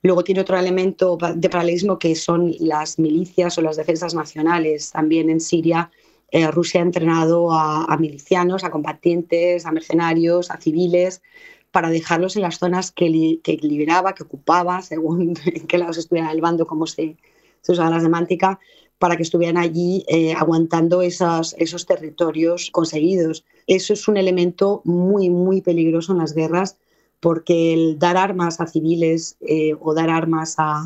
Luego 0.00 0.24
tiene 0.24 0.40
otro 0.40 0.58
elemento 0.58 1.18
de 1.36 1.50
paralelismo 1.50 1.98
que 1.98 2.14
son 2.14 2.54
las 2.60 2.98
milicias 2.98 3.58
o 3.58 3.60
las 3.60 3.76
defensas 3.76 4.14
nacionales. 4.14 4.90
También 4.90 5.28
en 5.28 5.40
Siria 5.40 5.90
eh, 6.30 6.50
Rusia 6.50 6.80
ha 6.80 6.84
entrenado 6.84 7.52
a, 7.52 7.94
milicianos, 7.98 8.64
a 8.64 8.70
combatientes, 8.70 9.66
a 9.66 9.70
mercenarios, 9.70 10.50
a 10.50 10.56
civiles, 10.56 11.20
para 11.70 11.90
dejarlos 11.90 12.36
en 12.36 12.42
las 12.42 12.58
zonas 12.58 12.90
que, 12.90 13.10
liberaba, 13.10 14.14
que 14.14 14.22
ocupaba, 14.22 14.80
según 14.80 15.34
en 15.44 15.66
qué 15.66 15.76
lado 15.76 15.90
estuviera 15.90 16.32
el 16.32 16.40
bando, 16.40 16.66
como 16.66 16.86
se, 16.86 17.18
se 17.62 17.72
usaba 17.72 17.90
la 17.90 18.00
semántica, 18.00 18.60
para 18.98 19.16
que 19.16 19.24
estuvieran 19.24 19.56
allí 19.56 20.04
eh, 20.06 20.32
aguantando 20.34 21.02
esos, 21.02 21.56
esos 21.58 21.86
territorios 21.86 22.70
conseguidos. 22.70 23.44
Eso 23.66 23.94
es 23.94 24.06
un 24.06 24.16
elemento 24.16 24.82
muy, 24.84 25.28
muy 25.28 25.60
peligroso 25.60 26.12
en 26.12 26.18
las 26.18 26.34
guerras, 26.34 26.78
porque 27.18 27.72
el 27.72 27.98
dar 27.98 28.16
armas 28.16 28.60
a 28.60 28.66
civiles 28.66 29.36
eh, 29.40 29.74
o 29.80 29.94
dar 29.94 30.10
armas 30.10 30.54
a, 30.58 30.84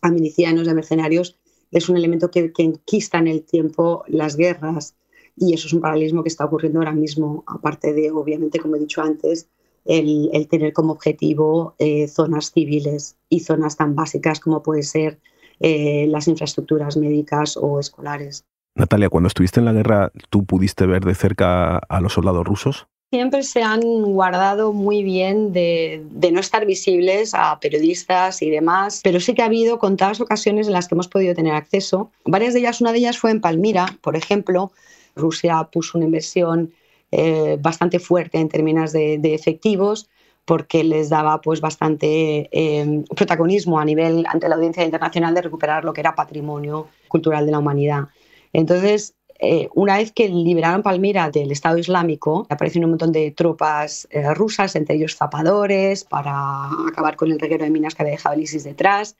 a 0.00 0.10
milicianos, 0.10 0.66
a 0.66 0.74
mercenarios, 0.74 1.38
es 1.70 1.88
un 1.88 1.96
elemento 1.96 2.30
que, 2.30 2.52
que 2.52 2.62
enquista 2.64 3.18
en 3.18 3.28
el 3.28 3.42
tiempo 3.42 4.04
las 4.08 4.36
guerras. 4.36 4.96
Y 5.36 5.54
eso 5.54 5.66
es 5.66 5.72
un 5.72 5.80
paralelismo 5.80 6.22
que 6.22 6.28
está 6.28 6.44
ocurriendo 6.44 6.80
ahora 6.80 6.92
mismo, 6.92 7.44
aparte 7.46 7.92
de, 7.92 8.10
obviamente, 8.10 8.58
como 8.58 8.76
he 8.76 8.80
dicho 8.80 9.00
antes, 9.00 9.48
el, 9.84 10.48
tener 10.48 10.72
como 10.72 10.92
objetivo 10.92 11.74
eh, 11.78 12.08
zonas 12.08 12.52
civiles 12.52 13.16
y 13.28 13.40
zonas 13.40 13.76
tan 13.76 13.94
básicas 13.94 14.40
como 14.40 14.62
puede 14.62 14.82
ser 14.82 15.18
eh, 15.62 16.06
las 16.08 16.28
infraestructuras 16.28 16.96
médicas 16.96 17.56
o 17.56 17.80
escolares. 17.80 18.44
Natalia, 18.74 19.08
cuando 19.08 19.28
estuviste 19.28 19.60
en 19.60 19.66
la 19.66 19.72
guerra, 19.72 20.12
¿tú 20.30 20.44
pudiste 20.44 20.86
ver 20.86 21.04
de 21.04 21.14
cerca 21.14 21.78
a 21.78 22.00
los 22.00 22.12
soldados 22.12 22.46
rusos? 22.46 22.86
siempre 23.12 23.42
se 23.42 23.62
han 23.62 23.82
guardado 23.82 24.72
muy 24.72 25.02
bien 25.02 25.52
de, 25.52 26.02
no 26.32 26.40
estar 26.40 26.64
visibles 26.64 27.34
a 27.34 27.60
periodistas 27.60 28.40
y 28.40 28.48
demás, 28.48 29.02
pero 29.04 29.20
sí 29.20 29.34
que 29.34 29.42
ha 29.42 29.46
habido 29.46 29.78
contadas 29.78 30.22
ocasiones 30.22 30.66
en 30.66 30.72
las 30.72 30.88
que 30.88 30.94
hemos 30.94 31.08
podido 31.08 31.34
tener 31.34 31.52
acceso. 31.52 32.10
Varias 32.24 32.54
de 32.54 32.60
ellas, 32.60 32.80
una 32.80 32.90
de 32.90 33.00
ellas 33.00 33.18
fue 33.18 33.30
en 33.30 33.42
Palmira, 33.42 33.84
por 34.00 34.16
ejemplo. 34.16 34.72
Rusia 35.14 35.68
puso 35.70 35.98
una 35.98 36.06
inversión 36.06 36.72
eh, 37.10 37.58
bastante 37.60 37.98
fuerte 37.98 38.38
en 38.38 38.48
términos 38.48 38.92
de, 38.92 39.20
efectivos 39.34 40.08
porque 40.44 40.84
les 40.84 41.08
daba 41.08 41.40
pues 41.40 41.60
bastante 41.60 42.48
eh, 42.52 43.04
protagonismo 43.14 43.78
a 43.78 43.84
nivel 43.84 44.24
ante 44.28 44.48
la 44.48 44.56
audiencia 44.56 44.84
internacional 44.84 45.34
de 45.34 45.42
recuperar 45.42 45.84
lo 45.84 45.92
que 45.92 46.00
era 46.00 46.14
patrimonio 46.14 46.88
cultural 47.08 47.46
de 47.46 47.52
la 47.52 47.58
humanidad. 47.58 48.08
Entonces, 48.52 49.14
eh, 49.44 49.68
una 49.74 49.96
vez 49.96 50.12
que 50.12 50.28
liberaron 50.28 50.84
Palmira 50.84 51.28
del 51.28 51.50
Estado 51.50 51.76
Islámico, 51.76 52.46
aparecieron 52.48 52.84
un 52.84 52.90
montón 52.92 53.10
de 53.10 53.32
tropas 53.32 54.06
eh, 54.12 54.32
rusas, 54.34 54.76
entre 54.76 54.94
ellos 54.94 55.16
zapadores, 55.16 56.04
para 56.04 56.68
acabar 56.88 57.16
con 57.16 57.32
el 57.32 57.40
reguero 57.40 57.64
de 57.64 57.70
minas 57.70 57.96
que 57.96 58.02
había 58.02 58.12
dejado 58.12 58.36
el 58.36 58.42
ISIS 58.42 58.62
detrás. 58.62 59.16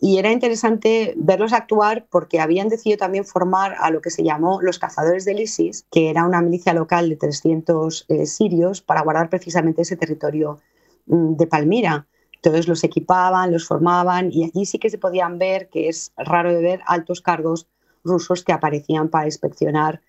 Y 0.00 0.18
era 0.18 0.30
interesante 0.30 1.14
verlos 1.16 1.52
actuar 1.52 2.06
porque 2.08 2.38
habían 2.38 2.68
decidido 2.68 2.98
también 2.98 3.24
formar 3.24 3.74
a 3.80 3.90
lo 3.90 4.00
que 4.00 4.10
se 4.10 4.22
llamó 4.22 4.62
los 4.62 4.78
cazadores 4.78 5.24
del 5.24 5.40
ISIS, 5.40 5.84
que 5.90 6.10
era 6.10 6.24
una 6.24 6.40
milicia 6.42 6.72
local 6.72 7.08
de 7.08 7.16
300 7.16 8.06
eh, 8.06 8.26
sirios 8.26 8.82
para 8.82 9.02
guardar 9.02 9.28
precisamente 9.30 9.82
ese 9.82 9.96
territorio 9.96 10.60
mm, 11.06 11.34
de 11.34 11.46
Palmira. 11.48 12.06
Entonces 12.36 12.68
los 12.68 12.84
equipaban, 12.84 13.50
los 13.50 13.66
formaban 13.66 14.30
y 14.32 14.44
allí 14.44 14.64
sí 14.64 14.78
que 14.78 14.90
se 14.90 14.98
podían 14.98 15.40
ver, 15.40 15.68
que 15.70 15.88
es 15.88 16.12
raro 16.16 16.54
de 16.54 16.62
ver, 16.62 16.80
altos 16.86 17.20
cargos 17.20 17.66
rusos 18.06 18.44
que 18.44 18.52
aparecían 18.52 19.08
para 19.08 19.26
inspeccionar 19.26 20.00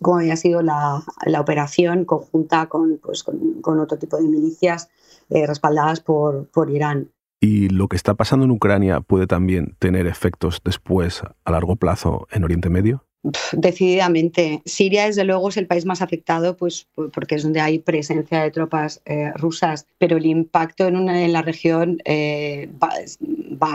cómo 0.00 0.18
había 0.18 0.36
sido 0.36 0.62
la, 0.62 1.04
operación 1.38 2.04
conjunta 2.04 2.66
con, 2.66 2.98
pues, 2.98 3.22
con, 3.22 3.78
otro 3.80 3.98
tipo 3.98 4.16
de 4.16 4.28
milicias 4.28 4.88
eh, 5.30 5.46
respaldadas 5.46 6.00
por, 6.00 6.48
por 6.48 6.70
Irán. 6.70 7.10
¿Y 7.40 7.68
lo 7.70 7.88
que 7.88 7.96
está 7.96 8.14
pasando 8.14 8.44
en 8.44 8.52
Ucrania 8.52 9.00
puede 9.00 9.26
también 9.26 9.74
tener 9.78 10.06
efectos 10.06 10.60
después 10.64 11.22
a 11.44 11.50
largo 11.50 11.76
plazo 11.76 12.28
en 12.30 12.44
Oriente 12.44 12.70
Medio? 12.70 13.04
Decididamente. 13.52 14.62
Siria, 14.64 15.06
desde 15.06 15.24
luego, 15.24 15.48
es 15.48 15.56
el 15.56 15.68
país 15.68 15.84
más 15.84 16.02
afectado 16.02 16.56
pues, 16.56 16.88
porque 17.12 17.36
es 17.36 17.44
donde 17.44 17.60
hay 17.60 17.78
presencia 17.78 18.42
de 18.42 18.50
tropas 18.50 19.00
eh, 19.04 19.32
rusas, 19.36 19.86
pero 19.98 20.16
el 20.16 20.26
impacto 20.26 20.86
en, 20.88 20.96
una, 20.96 21.22
en 21.24 21.32
la 21.32 21.42
región 21.42 21.98
eh, 22.04 22.68
va, 22.82 22.90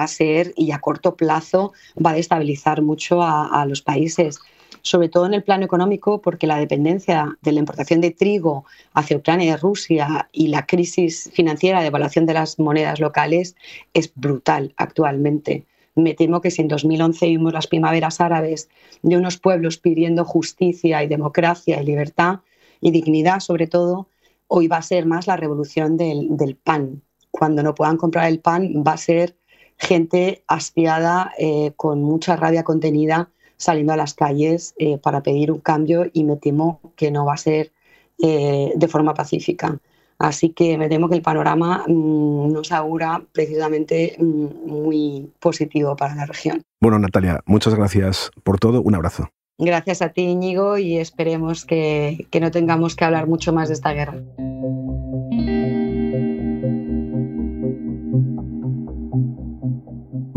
a 0.03 0.07
ser, 0.07 0.53
y 0.55 0.71
a 0.71 0.79
corto 0.79 1.15
plazo, 1.15 1.73
va 2.03 2.11
a 2.11 2.15
destabilizar 2.15 2.81
mucho 2.81 3.21
a, 3.21 3.65
los 3.65 3.81
países 3.81 4.39
sobre 4.83 5.09
todo 5.09 5.25
en 5.25 5.33
el 5.33 5.43
plano 5.43 5.65
económico, 5.65 6.21
porque 6.21 6.47
la 6.47 6.59
dependencia 6.59 7.37
de 7.41 7.51
la 7.51 7.59
importación 7.59 7.99
de 7.99 8.11
trigo 8.11 8.63
hacia 8.93 9.17
Ucrania 9.17 9.53
y 9.53 9.55
Rusia 9.57 10.29
y 10.31 10.47
la 10.47 10.65
crisis 10.65 11.29
financiera 11.33 11.81
de 11.81 11.87
evaluación 11.87 12.25
de 12.25 12.33
las 12.33 12.57
monedas 12.57 13.01
locales 13.01 13.57
es 13.93 14.13
brutal 14.15 14.73
actualmente. 14.77 15.65
Me 15.95 16.13
temo 16.13 16.41
que 16.41 16.51
si 16.51 16.61
en 16.61 16.67
2011 16.67 17.25
vimos 17.25 17.53
las 17.53 17.67
primaveras 17.67 18.21
árabes 18.21 18.69
de 19.01 19.17
unos 19.17 19.37
pueblos 19.37 19.79
pidiendo 19.79 20.23
justicia 20.23 21.03
y 21.03 21.07
democracia 21.07 21.81
y 21.81 21.85
libertad 21.85 22.41
y 22.79 22.91
dignidad 22.91 23.39
sobre 23.39 23.65
todo, 23.65 24.07
hoy 24.47 24.67
va 24.67 24.77
a 24.77 24.81
ser 24.81 25.05
más 25.05 25.27
la 25.27 25.37
revolución 25.37 25.97
del, 25.97 26.57
pan. 26.63 27.01
Cuando 27.31 27.63
no 27.63 27.75
puedan 27.75 27.97
comprar 27.97 28.27
el 28.27 28.39
pan 28.39 28.83
va 28.85 28.93
a 28.93 28.97
ser 28.97 29.35
gente 29.77 30.43
hastiada, 30.47 31.31
eh, 31.37 31.71
con 31.75 32.01
mucha 32.01 32.35
rabia 32.35 32.63
contenida, 32.63 33.29
saliendo 33.57 33.93
a 33.93 33.97
las 33.97 34.13
calles 34.13 34.73
eh, 34.77 34.97
para 34.97 35.21
pedir 35.23 35.51
un 35.51 35.59
cambio 35.59 36.05
y 36.13 36.23
me 36.23 36.37
temo 36.37 36.79
que 36.95 37.11
no 37.11 37.25
va 37.25 37.33
a 37.33 37.37
ser 37.37 37.71
eh, 38.19 38.73
de 38.75 38.87
forma 38.87 39.13
pacífica. 39.13 39.79
Así 40.19 40.49
que 40.49 40.77
me 40.77 40.89
temo 40.89 41.09
que 41.09 41.15
el 41.15 41.21
panorama 41.21 41.83
mm, 41.87 42.51
nos 42.51 42.71
augura 42.71 43.21
precisamente 43.31 44.15
mm, 44.17 44.67
muy 44.67 45.31
positivo 45.39 45.95
para 45.95 46.15
la 46.15 46.25
región. 46.25 46.61
Bueno, 46.81 46.97
Natalia, 46.97 47.41
muchas 47.45 47.75
gracias 47.75 48.31
por 48.43 48.59
todo. 48.59 48.81
Un 48.81 48.95
abrazo. 48.95 49.29
Gracias 49.59 50.01
a 50.01 50.09
ti, 50.09 50.21
Íñigo, 50.21 50.77
y 50.77 50.97
esperemos 50.97 51.65
que, 51.65 52.27
que 52.29 52.39
no 52.39 52.51
tengamos 52.51 52.95
que 52.95 53.05
hablar 53.05 53.27
mucho 53.27 53.53
más 53.53 53.69
de 53.69 53.73
esta 53.73 53.91
guerra. 53.91 54.21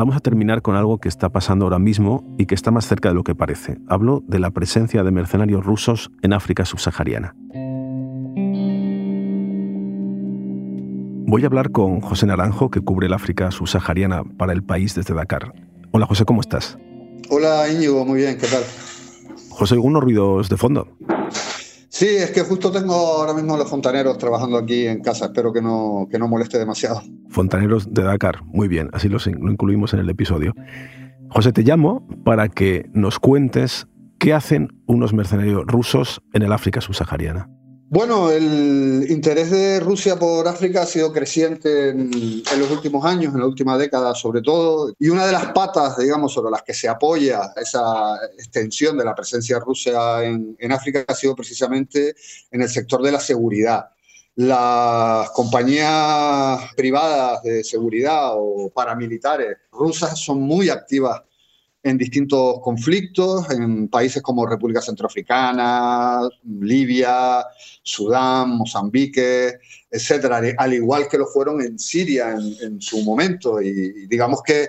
Vamos 0.01 0.17
a 0.17 0.21
terminar 0.21 0.63
con 0.63 0.77
algo 0.77 0.97
que 0.97 1.11
está 1.11 1.29
pasando 1.29 1.67
ahora 1.67 1.79
mismo 1.79 2.25
y 2.39 2.47
que 2.47 2.55
está 2.55 2.71
más 2.71 2.87
cerca 2.87 3.11
de 3.11 3.15
lo 3.15 3.23
que 3.23 3.35
parece. 3.35 3.77
Hablo 3.87 4.25
de 4.27 4.39
la 4.39 4.51
presencia 4.51 5.03
de 5.03 5.11
mercenarios 5.11 5.63
rusos 5.63 6.11
en 6.23 6.33
África 6.33 6.65
subsahariana. 6.65 7.35
Voy 11.27 11.43
a 11.43 11.47
hablar 11.49 11.71
con 11.71 12.01
José 12.01 12.25
Naranjo, 12.25 12.71
que 12.71 12.81
cubre 12.81 13.09
el 13.09 13.13
África 13.13 13.51
subsahariana 13.51 14.25
para 14.25 14.55
el 14.55 14.63
país 14.63 14.95
desde 14.95 15.13
Dakar. 15.13 15.53
Hola 15.91 16.07
José, 16.07 16.25
¿cómo 16.25 16.41
estás? 16.41 16.79
Hola 17.29 17.71
Íñigo, 17.71 18.07
muy 18.07 18.21
bien, 18.21 18.39
¿qué 18.39 18.47
tal? 18.47 18.65
José, 19.51 19.75
¿algunos 19.75 20.03
ruidos 20.03 20.49
de 20.49 20.57
fondo? 20.57 20.97
Sí, 22.01 22.07
es 22.07 22.31
que 22.31 22.41
justo 22.41 22.73
tengo 22.73 22.95
ahora 22.95 23.35
mismo 23.35 23.55
a 23.55 23.59
los 23.59 23.69
fontaneros 23.69 24.17
trabajando 24.17 24.57
aquí 24.57 24.87
en 24.87 25.03
casa. 25.03 25.27
Espero 25.27 25.53
que 25.53 25.61
no, 25.61 26.09
que 26.11 26.19
no 26.19 26.29
moleste 26.29 26.59
demasiado. 26.59 27.03
Fontaneros 27.29 27.93
de 27.93 28.03
Dakar, 28.03 28.43
muy 28.47 28.69
bien, 28.69 28.89
así 28.95 29.11
lo 29.11 29.19
incluimos 29.29 29.93
en 29.93 30.01
el 30.01 30.09
episodio. 30.09 30.55
José, 31.29 31.53
te 31.53 31.63
llamo 31.63 32.09
para 32.25 32.49
que 32.49 32.89
nos 32.95 33.19
cuentes 33.19 33.87
qué 34.19 34.33
hacen 34.33 34.83
unos 34.87 35.13
mercenarios 35.13 35.63
rusos 35.67 36.23
en 36.33 36.41
el 36.41 36.55
África 36.55 36.81
subsahariana. 36.81 37.51
Bueno, 37.93 38.31
el 38.31 39.05
interés 39.11 39.51
de 39.51 39.81
Rusia 39.81 40.17
por 40.17 40.47
África 40.47 40.83
ha 40.83 40.87
sido 40.87 41.13
creciente 41.13 41.89
en, 41.89 42.41
los 42.57 42.71
últimos 42.71 43.05
años, 43.05 43.35
en 43.35 43.41
la 43.41 43.47
última 43.47 43.77
década 43.77 44.15
sobre 44.15 44.43
todo, 44.43 44.95
y 44.97 45.09
una 45.09 45.27
de 45.27 45.33
las 45.33 45.47
patas, 45.47 45.99
digamos, 45.99 46.33
sobre 46.33 46.53
las 46.53 46.63
que 46.63 46.73
se 46.73 46.89
apoya 46.89 47.53
esa 47.57 48.15
extensión 48.39 48.97
de 48.97 49.05
la 49.05 49.13
presencia 49.13 49.59
rusa 49.59 50.23
en, 50.23 50.57
en 50.61 50.71
África 50.71 51.05
ha 51.09 51.15
sido 51.17 51.35
precisamente 51.35 52.15
en 52.53 52.63
el 52.63 52.69
sector 52.69 53.03
de 53.03 53.11
la 53.11 53.19
seguridad. 53.19 53.87
Las 54.37 55.31
compañías 55.31 56.73
privadas 56.77 57.43
de 57.43 57.65
seguridad 57.65 58.35
o 58.35 58.71
paramilitares 58.73 59.57
rusas 59.73 60.17
son 60.17 60.41
muy 60.41 60.71
activas 60.71 61.23
en 61.83 61.97
distintos 61.97 62.61
conflictos, 62.61 63.51
en 63.51 63.89
países 63.89 64.23
como 64.23 64.47
República 64.47 64.83
Centroafricana, 64.83 66.21
Libia, 66.45 67.45
Sudán, 67.83 68.51
Mozambique, 68.51 69.59
etcétera, 69.91 70.43
al 70.59 70.75
igual 70.75 71.09
que 71.09 71.19
lo 71.19 71.27
fueron 71.27 71.63
en 71.63 71.79
Siria 71.79 72.33
en, 72.33 72.81
su 72.81 73.03
momento. 73.03 73.63
Y, 73.63 74.07
digamos 74.07 74.43
que 74.43 74.69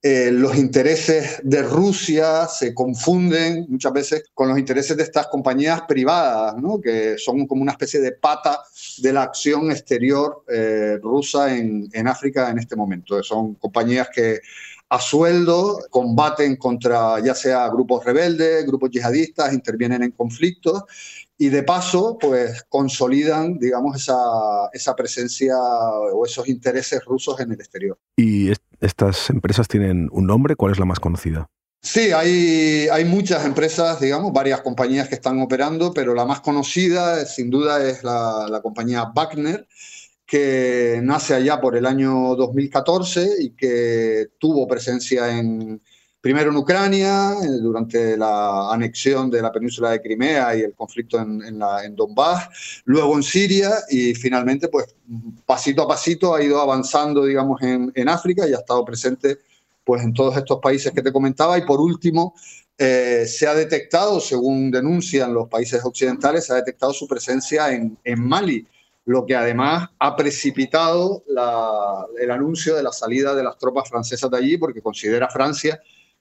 eh, 0.00 0.30
los 0.30 0.56
intereses 0.56 1.40
de 1.42 1.62
Rusia 1.62 2.46
se 2.46 2.72
confunden 2.72 3.66
muchas 3.68 3.92
veces 3.92 4.24
con 4.32 4.48
los 4.48 4.58
intereses 4.58 4.96
de 4.96 5.02
estas 5.02 5.26
compañías 5.26 5.82
privadas, 5.88 6.56
¿no? 6.56 6.80
que 6.80 7.18
son 7.18 7.46
como 7.46 7.62
una 7.62 7.72
especie 7.72 8.00
de 8.00 8.12
pata 8.12 8.62
de 8.98 9.12
la 9.12 9.22
acción 9.22 9.72
exterior 9.72 10.44
eh, 10.48 10.98
rusa 11.02 11.56
en, 11.56 11.88
en 11.92 12.06
África 12.06 12.48
en 12.50 12.58
este 12.58 12.76
momento. 12.76 13.20
Son 13.24 13.54
compañías 13.54 14.08
que 14.14 14.40
a 14.90 15.00
sueldo, 15.00 15.80
combaten 15.90 16.56
contra 16.56 17.20
ya 17.20 17.34
sea 17.34 17.68
grupos 17.68 18.04
rebeldes, 18.04 18.66
grupos 18.66 18.90
yihadistas, 18.90 19.52
intervienen 19.52 20.02
en 20.02 20.12
conflictos 20.12 20.84
y 21.36 21.50
de 21.50 21.62
paso, 21.62 22.18
pues 22.18 22.64
consolidan, 22.68 23.58
digamos, 23.58 23.96
esa, 23.96 24.16
esa 24.72 24.96
presencia 24.96 25.56
o 25.56 26.24
esos 26.24 26.48
intereses 26.48 27.04
rusos 27.04 27.38
en 27.40 27.52
el 27.52 27.60
exterior. 27.60 27.98
¿Y 28.16 28.50
estas 28.80 29.30
empresas 29.30 29.68
tienen 29.68 30.08
un 30.10 30.26
nombre? 30.26 30.56
¿Cuál 30.56 30.72
es 30.72 30.78
la 30.78 30.84
más 30.84 30.98
conocida? 30.98 31.48
Sí, 31.80 32.10
hay, 32.10 32.88
hay 32.90 33.04
muchas 33.04 33.44
empresas, 33.44 34.00
digamos, 34.00 34.32
varias 34.32 34.62
compañías 34.62 35.08
que 35.08 35.14
están 35.14 35.40
operando, 35.40 35.92
pero 35.94 36.12
la 36.12 36.24
más 36.24 36.40
conocida 36.40 37.24
sin 37.24 37.50
duda 37.50 37.88
es 37.88 38.02
la, 38.02 38.48
la 38.50 38.60
compañía 38.60 39.12
Wagner, 39.14 39.68
que 40.28 41.00
nace 41.02 41.32
allá 41.32 41.58
por 41.58 41.74
el 41.74 41.86
año 41.86 42.36
2014 42.36 43.36
y 43.40 43.50
que 43.52 44.28
tuvo 44.38 44.68
presencia 44.68 45.38
en, 45.38 45.80
primero 46.20 46.50
en 46.50 46.58
Ucrania, 46.58 47.32
eh, 47.42 47.46
durante 47.62 48.14
la 48.14 48.70
anexión 48.70 49.30
de 49.30 49.40
la 49.40 49.50
península 49.50 49.90
de 49.90 50.02
Crimea 50.02 50.54
y 50.54 50.60
el 50.60 50.74
conflicto 50.74 51.18
en, 51.18 51.42
en, 51.42 51.96
Donbass, 51.96 52.82
luego 52.84 53.16
en 53.16 53.22
Siria 53.22 53.70
y 53.88 54.14
finalmente, 54.14 54.68
pues 54.68 54.94
pasito 55.46 55.84
a 55.84 55.88
pasito 55.88 56.34
ha 56.34 56.42
ido 56.42 56.60
avanzando, 56.60 57.24
digamos, 57.24 57.62
en, 57.62 57.90
en 57.94 58.08
África 58.10 58.46
y 58.46 58.52
ha 58.52 58.58
estado 58.58 58.84
presente 58.84 59.38
pues 59.82 60.02
en 60.02 60.12
todos 60.12 60.36
estos 60.36 60.60
países 60.60 60.92
que 60.92 61.00
te 61.00 61.10
comentaba. 61.10 61.56
Y 61.56 61.64
por 61.64 61.80
último 61.80 62.34
eh, 62.76 63.24
se 63.26 63.46
ha 63.46 63.54
detectado, 63.54 64.20
según 64.20 64.70
denuncian 64.70 65.32
los 65.32 65.48
países 65.48 65.82
occidentales, 65.82 66.44
se 66.44 66.52
ha 66.52 66.56
detectado 66.56 66.92
su 66.92 67.08
presencia 67.08 67.72
en, 67.72 67.96
en 68.04 68.22
Mali 68.22 68.66
lo 69.08 69.24
que 69.24 69.34
además 69.34 69.88
ha 69.98 70.14
precipitado 70.16 71.24
el 72.20 72.30
anuncio 72.30 72.76
de 72.76 72.82
la 72.82 72.92
salida 72.92 73.34
de 73.34 73.42
las 73.42 73.56
tropas 73.56 73.88
francesas 73.88 74.30
de 74.30 74.36
allí, 74.36 74.58
porque 74.58 74.82
considera 74.82 75.30
Francia 75.30 75.80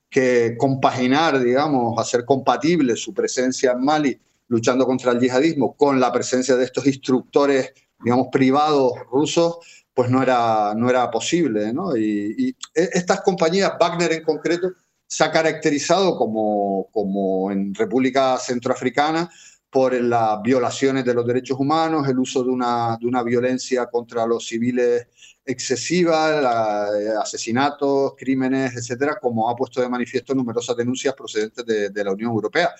que 0.09 0.55
compaginar, 0.57 1.37
digamos, 1.37 1.99
hacer 1.99 2.23
compatible 2.23 2.95
su 2.95 3.13
presencia 3.13 3.73
en 3.73 3.83
Mali 3.83 4.17
luchando 4.47 4.85
contra 4.85 5.11
el 5.11 5.19
yihadismo 5.19 5.75
con 5.75 5.99
la 5.99 6.13
presencia 6.13 6.55
de 6.55 6.63
estos 6.63 6.87
instructores, 6.87 7.73
digamos, 8.01 8.27
privados 8.31 8.93
rusos, 9.11 9.57
pues 9.93 10.09
no 10.09 10.23
era, 10.23 10.73
no 10.73 10.89
era 10.89 11.11
posible. 11.11 11.73
¿no? 11.73 11.97
Y, 11.97 12.55
e, 12.73 12.89
estas 12.93 13.19
compañías, 13.19 13.73
Wagner 13.77 14.13
en 14.13 14.23
concreto, 14.23 14.71
se 15.05 15.25
ha 15.25 15.31
caracterizado 15.31 16.17
como, 16.17 16.87
como 16.93 17.51
en 17.51 17.75
República 17.75 18.37
Centroafricana 18.37 19.29
por 19.69 19.93
las 19.93 20.41
violaciones 20.41 21.03
de 21.03 21.13
los 21.13 21.25
derechos 21.25 21.59
humanos, 21.59 22.07
el 22.07 22.19
uso 22.19 22.43
de 22.43 22.49
una, 22.49 22.97
de 22.99 23.05
una 23.05 23.21
violencia 23.23 23.87
contra 23.87 24.25
los 24.25 24.47
civiles 24.47 25.07
excesiva, 25.45 26.91
eh, 26.99 27.09
asesinatos, 27.21 28.13
crímenes, 28.17 28.75
etcétera, 28.75 29.17
como 29.19 29.49
ha 29.49 29.55
puesto 29.55 29.81
de 29.81 29.89
manifiesto 29.89 30.35
numerosas 30.35 30.75
denuncias 30.75 31.13
procedentes 31.15 31.65
de, 31.65 32.03
la 32.03 32.11
Unión 32.11 32.31
Europea. 32.31 32.71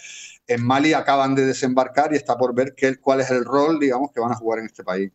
En 0.45 0.63
Mali 0.65 0.93
acaban 0.93 1.33
de 1.33 1.45
desembarcar 1.45 2.13
y 2.13 2.17
está 2.17 2.37
por 2.37 2.53
ver 2.53 2.73
qué, 2.75 2.97
cuál 2.97 3.21
es 3.21 3.31
el 3.31 3.43
rol, 3.43 3.79
digamos, 3.79 4.11
que 4.11 4.19
van 4.19 4.31
a 4.31 4.35
jugar 4.35 4.59
en 4.59 4.65
este 4.65 4.83
país. 4.83 5.11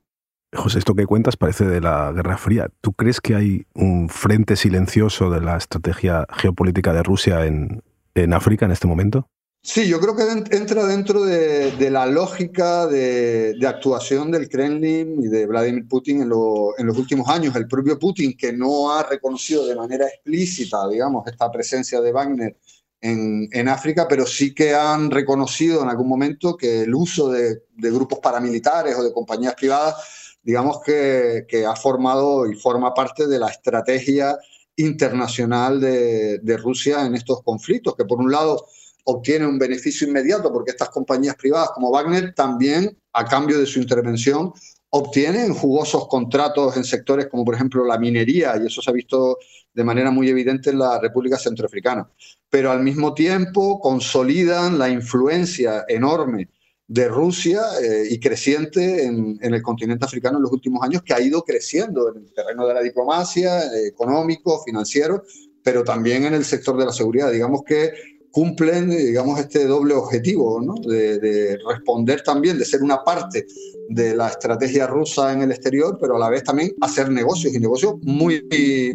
José, 0.55 0.79
esto 0.79 0.95
que 0.95 1.07
cuentas 1.07 1.37
parece 1.37 1.65
de 1.65 1.81
la 1.81 2.13
Guerra 2.13 2.37
Fría. 2.37 2.69
¿Tú 2.83 2.93
crees 2.93 3.21
que 3.21 3.35
hay 3.35 3.67
un 3.75 4.11
frente 4.11 4.57
silencioso 4.57 5.31
de 5.31 5.41
la 5.41 5.57
estrategia 5.57 6.27
geopolítica 6.31 6.93
de 6.93 7.03
Rusia 7.03 7.47
en, 7.47 7.83
en 8.15 8.35
África 8.35 8.67
en 8.67 8.73
este 8.73 8.87
momento? 8.87 9.29
Sí, 9.65 9.87
yo 9.87 10.01
creo 10.01 10.17
que 10.17 10.25
entra 10.57 10.87
dentro 10.87 11.25
de, 11.25 11.89
la 11.89 12.05
lógica 12.07 12.89
de, 12.89 13.57
actuación 13.65 14.33
del 14.33 14.49
Kremlin 14.49 15.23
y 15.23 15.29
de 15.29 15.47
Vladimir 15.47 15.87
Putin 15.87 16.23
en, 16.23 16.29
los 16.29 16.99
últimos 16.99 17.29
años. 17.29 17.55
El 17.55 17.69
propio 17.69 17.97
Putin, 17.97 18.37
que 18.37 18.53
no 18.53 18.93
ha 18.93 19.05
reconocido 19.05 19.65
de 19.65 19.77
manera 19.77 20.09
explícita, 20.09 20.89
digamos, 20.89 21.25
esta 21.29 21.49
presencia 21.53 22.01
de 22.01 22.13
Wagner 22.13 22.57
en, 23.01 23.69
África, 23.69 24.09
pero 24.09 24.27
sí 24.27 24.53
que 24.53 24.75
han 24.75 25.13
reconocido 25.13 25.83
en 25.85 25.91
algún 25.91 26.09
momento 26.09 26.57
que 26.57 26.83
el 26.83 26.95
uso 26.95 27.29
de, 27.31 27.63
grupos 27.77 28.19
paramilitares 28.19 28.97
o 28.97 29.05
de 29.05 29.13
compañías 29.13 29.55
privadas, 29.55 30.39
digamos 30.43 30.81
que, 30.85 31.47
ha 31.65 31.77
formado 31.77 32.51
y 32.51 32.57
forma 32.57 32.93
parte 32.93 33.29
de 33.29 33.39
la 33.39 33.49
estrategia 33.49 34.37
internacional 34.75 35.81
de 35.81 36.57
Rusia 36.57 37.07
en 37.07 37.15
estos 37.15 37.45
conflictos, 37.45 37.95
que 37.95 38.05
por 38.05 38.19
un 38.19 38.33
lado 38.33 38.67
obtiene 39.05 39.47
un 39.47 39.59
beneficio 39.59 40.07
inmediato 40.07 40.53
porque 40.53 40.71
estas 40.73 40.91
compañías 40.91 41.37
privadas 41.37 41.71
como 41.75 41.91
Wagner 41.91 42.35
también, 42.35 42.97
a 43.13 43.25
cambio 43.25 43.59
de 43.59 43.67
su 43.67 43.81
intervención, 43.81 44.53
obtienen 44.91 45.55
jugosos 45.55 46.07
contratos 46.07 46.77
en 46.77 46.85
sectores 46.85 47.27
como 47.29 47.45
por 47.45 47.55
ejemplo 47.55 47.85
la 47.85 47.99
minería, 47.99 48.55
y 48.63 48.67
eso 48.67 48.83
se 48.83 48.91
ha 48.91 48.95
visto 48.95 49.39
de 49.73 49.85
manera 49.85 50.11
muy 50.11 50.29
evidente 50.29 50.71
en 50.71 50.79
la 50.79 51.01
República 51.01 51.39
Centroafricana. 51.39 52.09
Pero 52.51 52.71
al 52.71 52.83
mismo 52.83 53.15
tiempo 53.15 53.81
consolidan 53.81 54.79
la 54.79 54.91
influencia 54.91 55.85
enorme 55.89 56.51
de 56.87 57.09
Rusia 57.09 57.63
eh, 57.83 58.09
y 58.11 58.21
creciente 58.21 59.05
en, 59.05 59.39
el 59.41 59.63
continente 59.63 60.05
africano 60.05 60.37
en 60.37 60.43
los 60.43 60.53
últimos 60.53 60.83
años, 60.83 61.03
que 61.03 61.15
ha 61.15 61.21
ido 61.21 61.43
creciendo 61.43 62.11
en 62.11 62.25
el 62.25 62.33
terreno 62.35 62.67
de 62.67 62.75
la 62.75 62.83
diplomacia, 62.83 63.63
eh, 63.65 63.87
económico, 63.87 64.63
financiero, 64.63 65.23
pero 65.65 65.85
también 65.85 66.25
en 66.25 66.35
el 66.35 66.45
sector 66.45 66.77
de 66.77 66.85
la 66.85 66.93
seguridad. 66.93 67.33
Digamos 67.33 67.63
que 67.65 67.93
cumplen, 68.33 68.91
digamos, 68.91 69.39
este 69.39 69.67
doble 69.67 69.95
objetivo, 69.95 70.61
¿no? 70.61 70.75
de, 70.75 71.59
responder 71.69 72.23
también, 72.23 72.59
de 72.59 72.65
ser 72.65 72.83
una 72.83 73.05
parte 73.05 73.47
de 73.91 74.17
la 74.17 74.29
estrategia 74.29 74.87
rusa 74.87 75.33
en 75.33 75.43
el 75.43 75.51
exterior, 75.51 75.99
pero 76.01 76.17
a 76.17 76.19
la 76.19 76.31
vez 76.31 76.43
también 76.43 76.73
hacer 76.81 77.11
negocios 77.11 77.55
y 77.55 77.61
negocios 77.61 77.95
muy, 78.03 78.43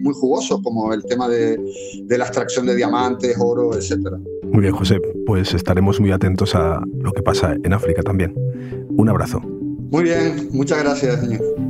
muy 0.02 0.14
jugosos, 0.14 0.60
como 0.64 0.92
el 0.92 1.06
tema 1.06 1.30
de, 1.30 1.58
de 2.04 2.18
la 2.18 2.26
extracción 2.26 2.66
de 2.66 2.76
diamantes, 2.76 3.38
oro, 3.40 3.76
etc. 3.76 3.98
Muy 4.44 4.62
bien, 4.62 4.74
José, 4.74 5.00
pues 5.26 5.54
estaremos 5.54 6.00
muy 6.00 6.12
atentos 6.12 6.56
a 6.56 6.82
lo 7.00 7.12
que 7.12 7.22
pasa 7.22 7.56
en 7.64 7.74
África 7.74 8.02
también. 8.02 8.34
Un 8.90 9.08
abrazo. 9.10 9.40
Muy 9.40 10.04
bien, 10.04 10.50
muchas 10.52 10.80
gracias, 10.80 11.22
señor. 11.22 11.67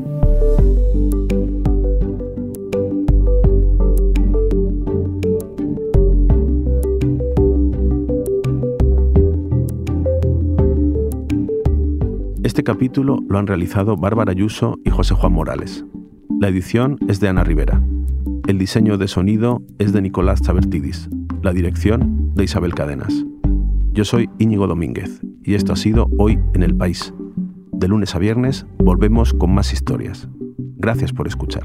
Este 12.58 12.64
capítulo 12.64 13.20
lo 13.30 13.38
han 13.38 13.46
realizado 13.46 13.98
Bárbara 13.98 14.32
Ayuso 14.32 14.80
y 14.84 14.90
José 14.90 15.14
Juan 15.14 15.32
Morales. 15.32 15.86
La 16.42 16.48
edición 16.48 16.98
es 17.08 17.20
de 17.20 17.28
Ana 17.28 17.44
Rivera. 17.44 17.84
El 18.48 18.58
diseño 18.58 18.98
de 18.98 19.08
sonido 19.08 19.62
es 19.78 19.94
de 19.94 20.02
Nicolás 20.02 20.42
Chabertidis. 20.42 21.08
La 21.44 21.54
dirección 21.54 22.32
de 22.34 22.46
Isabel 22.46 22.74
Cadenas. 22.74 23.14
Yo 23.92 24.06
soy 24.06 24.28
Íñigo 24.40 24.66
Domínguez 24.66 25.22
y 25.44 25.54
esto 25.54 25.72
ha 25.72 25.76
sido 25.76 26.10
Hoy 26.18 26.40
en 26.56 26.64
el 26.64 26.76
País. 26.76 27.14
De 27.74 27.88
lunes 27.88 28.16
a 28.16 28.18
viernes 28.18 28.66
volvemos 28.80 29.36
con 29.36 29.54
más 29.54 29.72
historias. 29.72 30.28
Gracias 30.78 31.14
por 31.14 31.28
escuchar. 31.28 31.62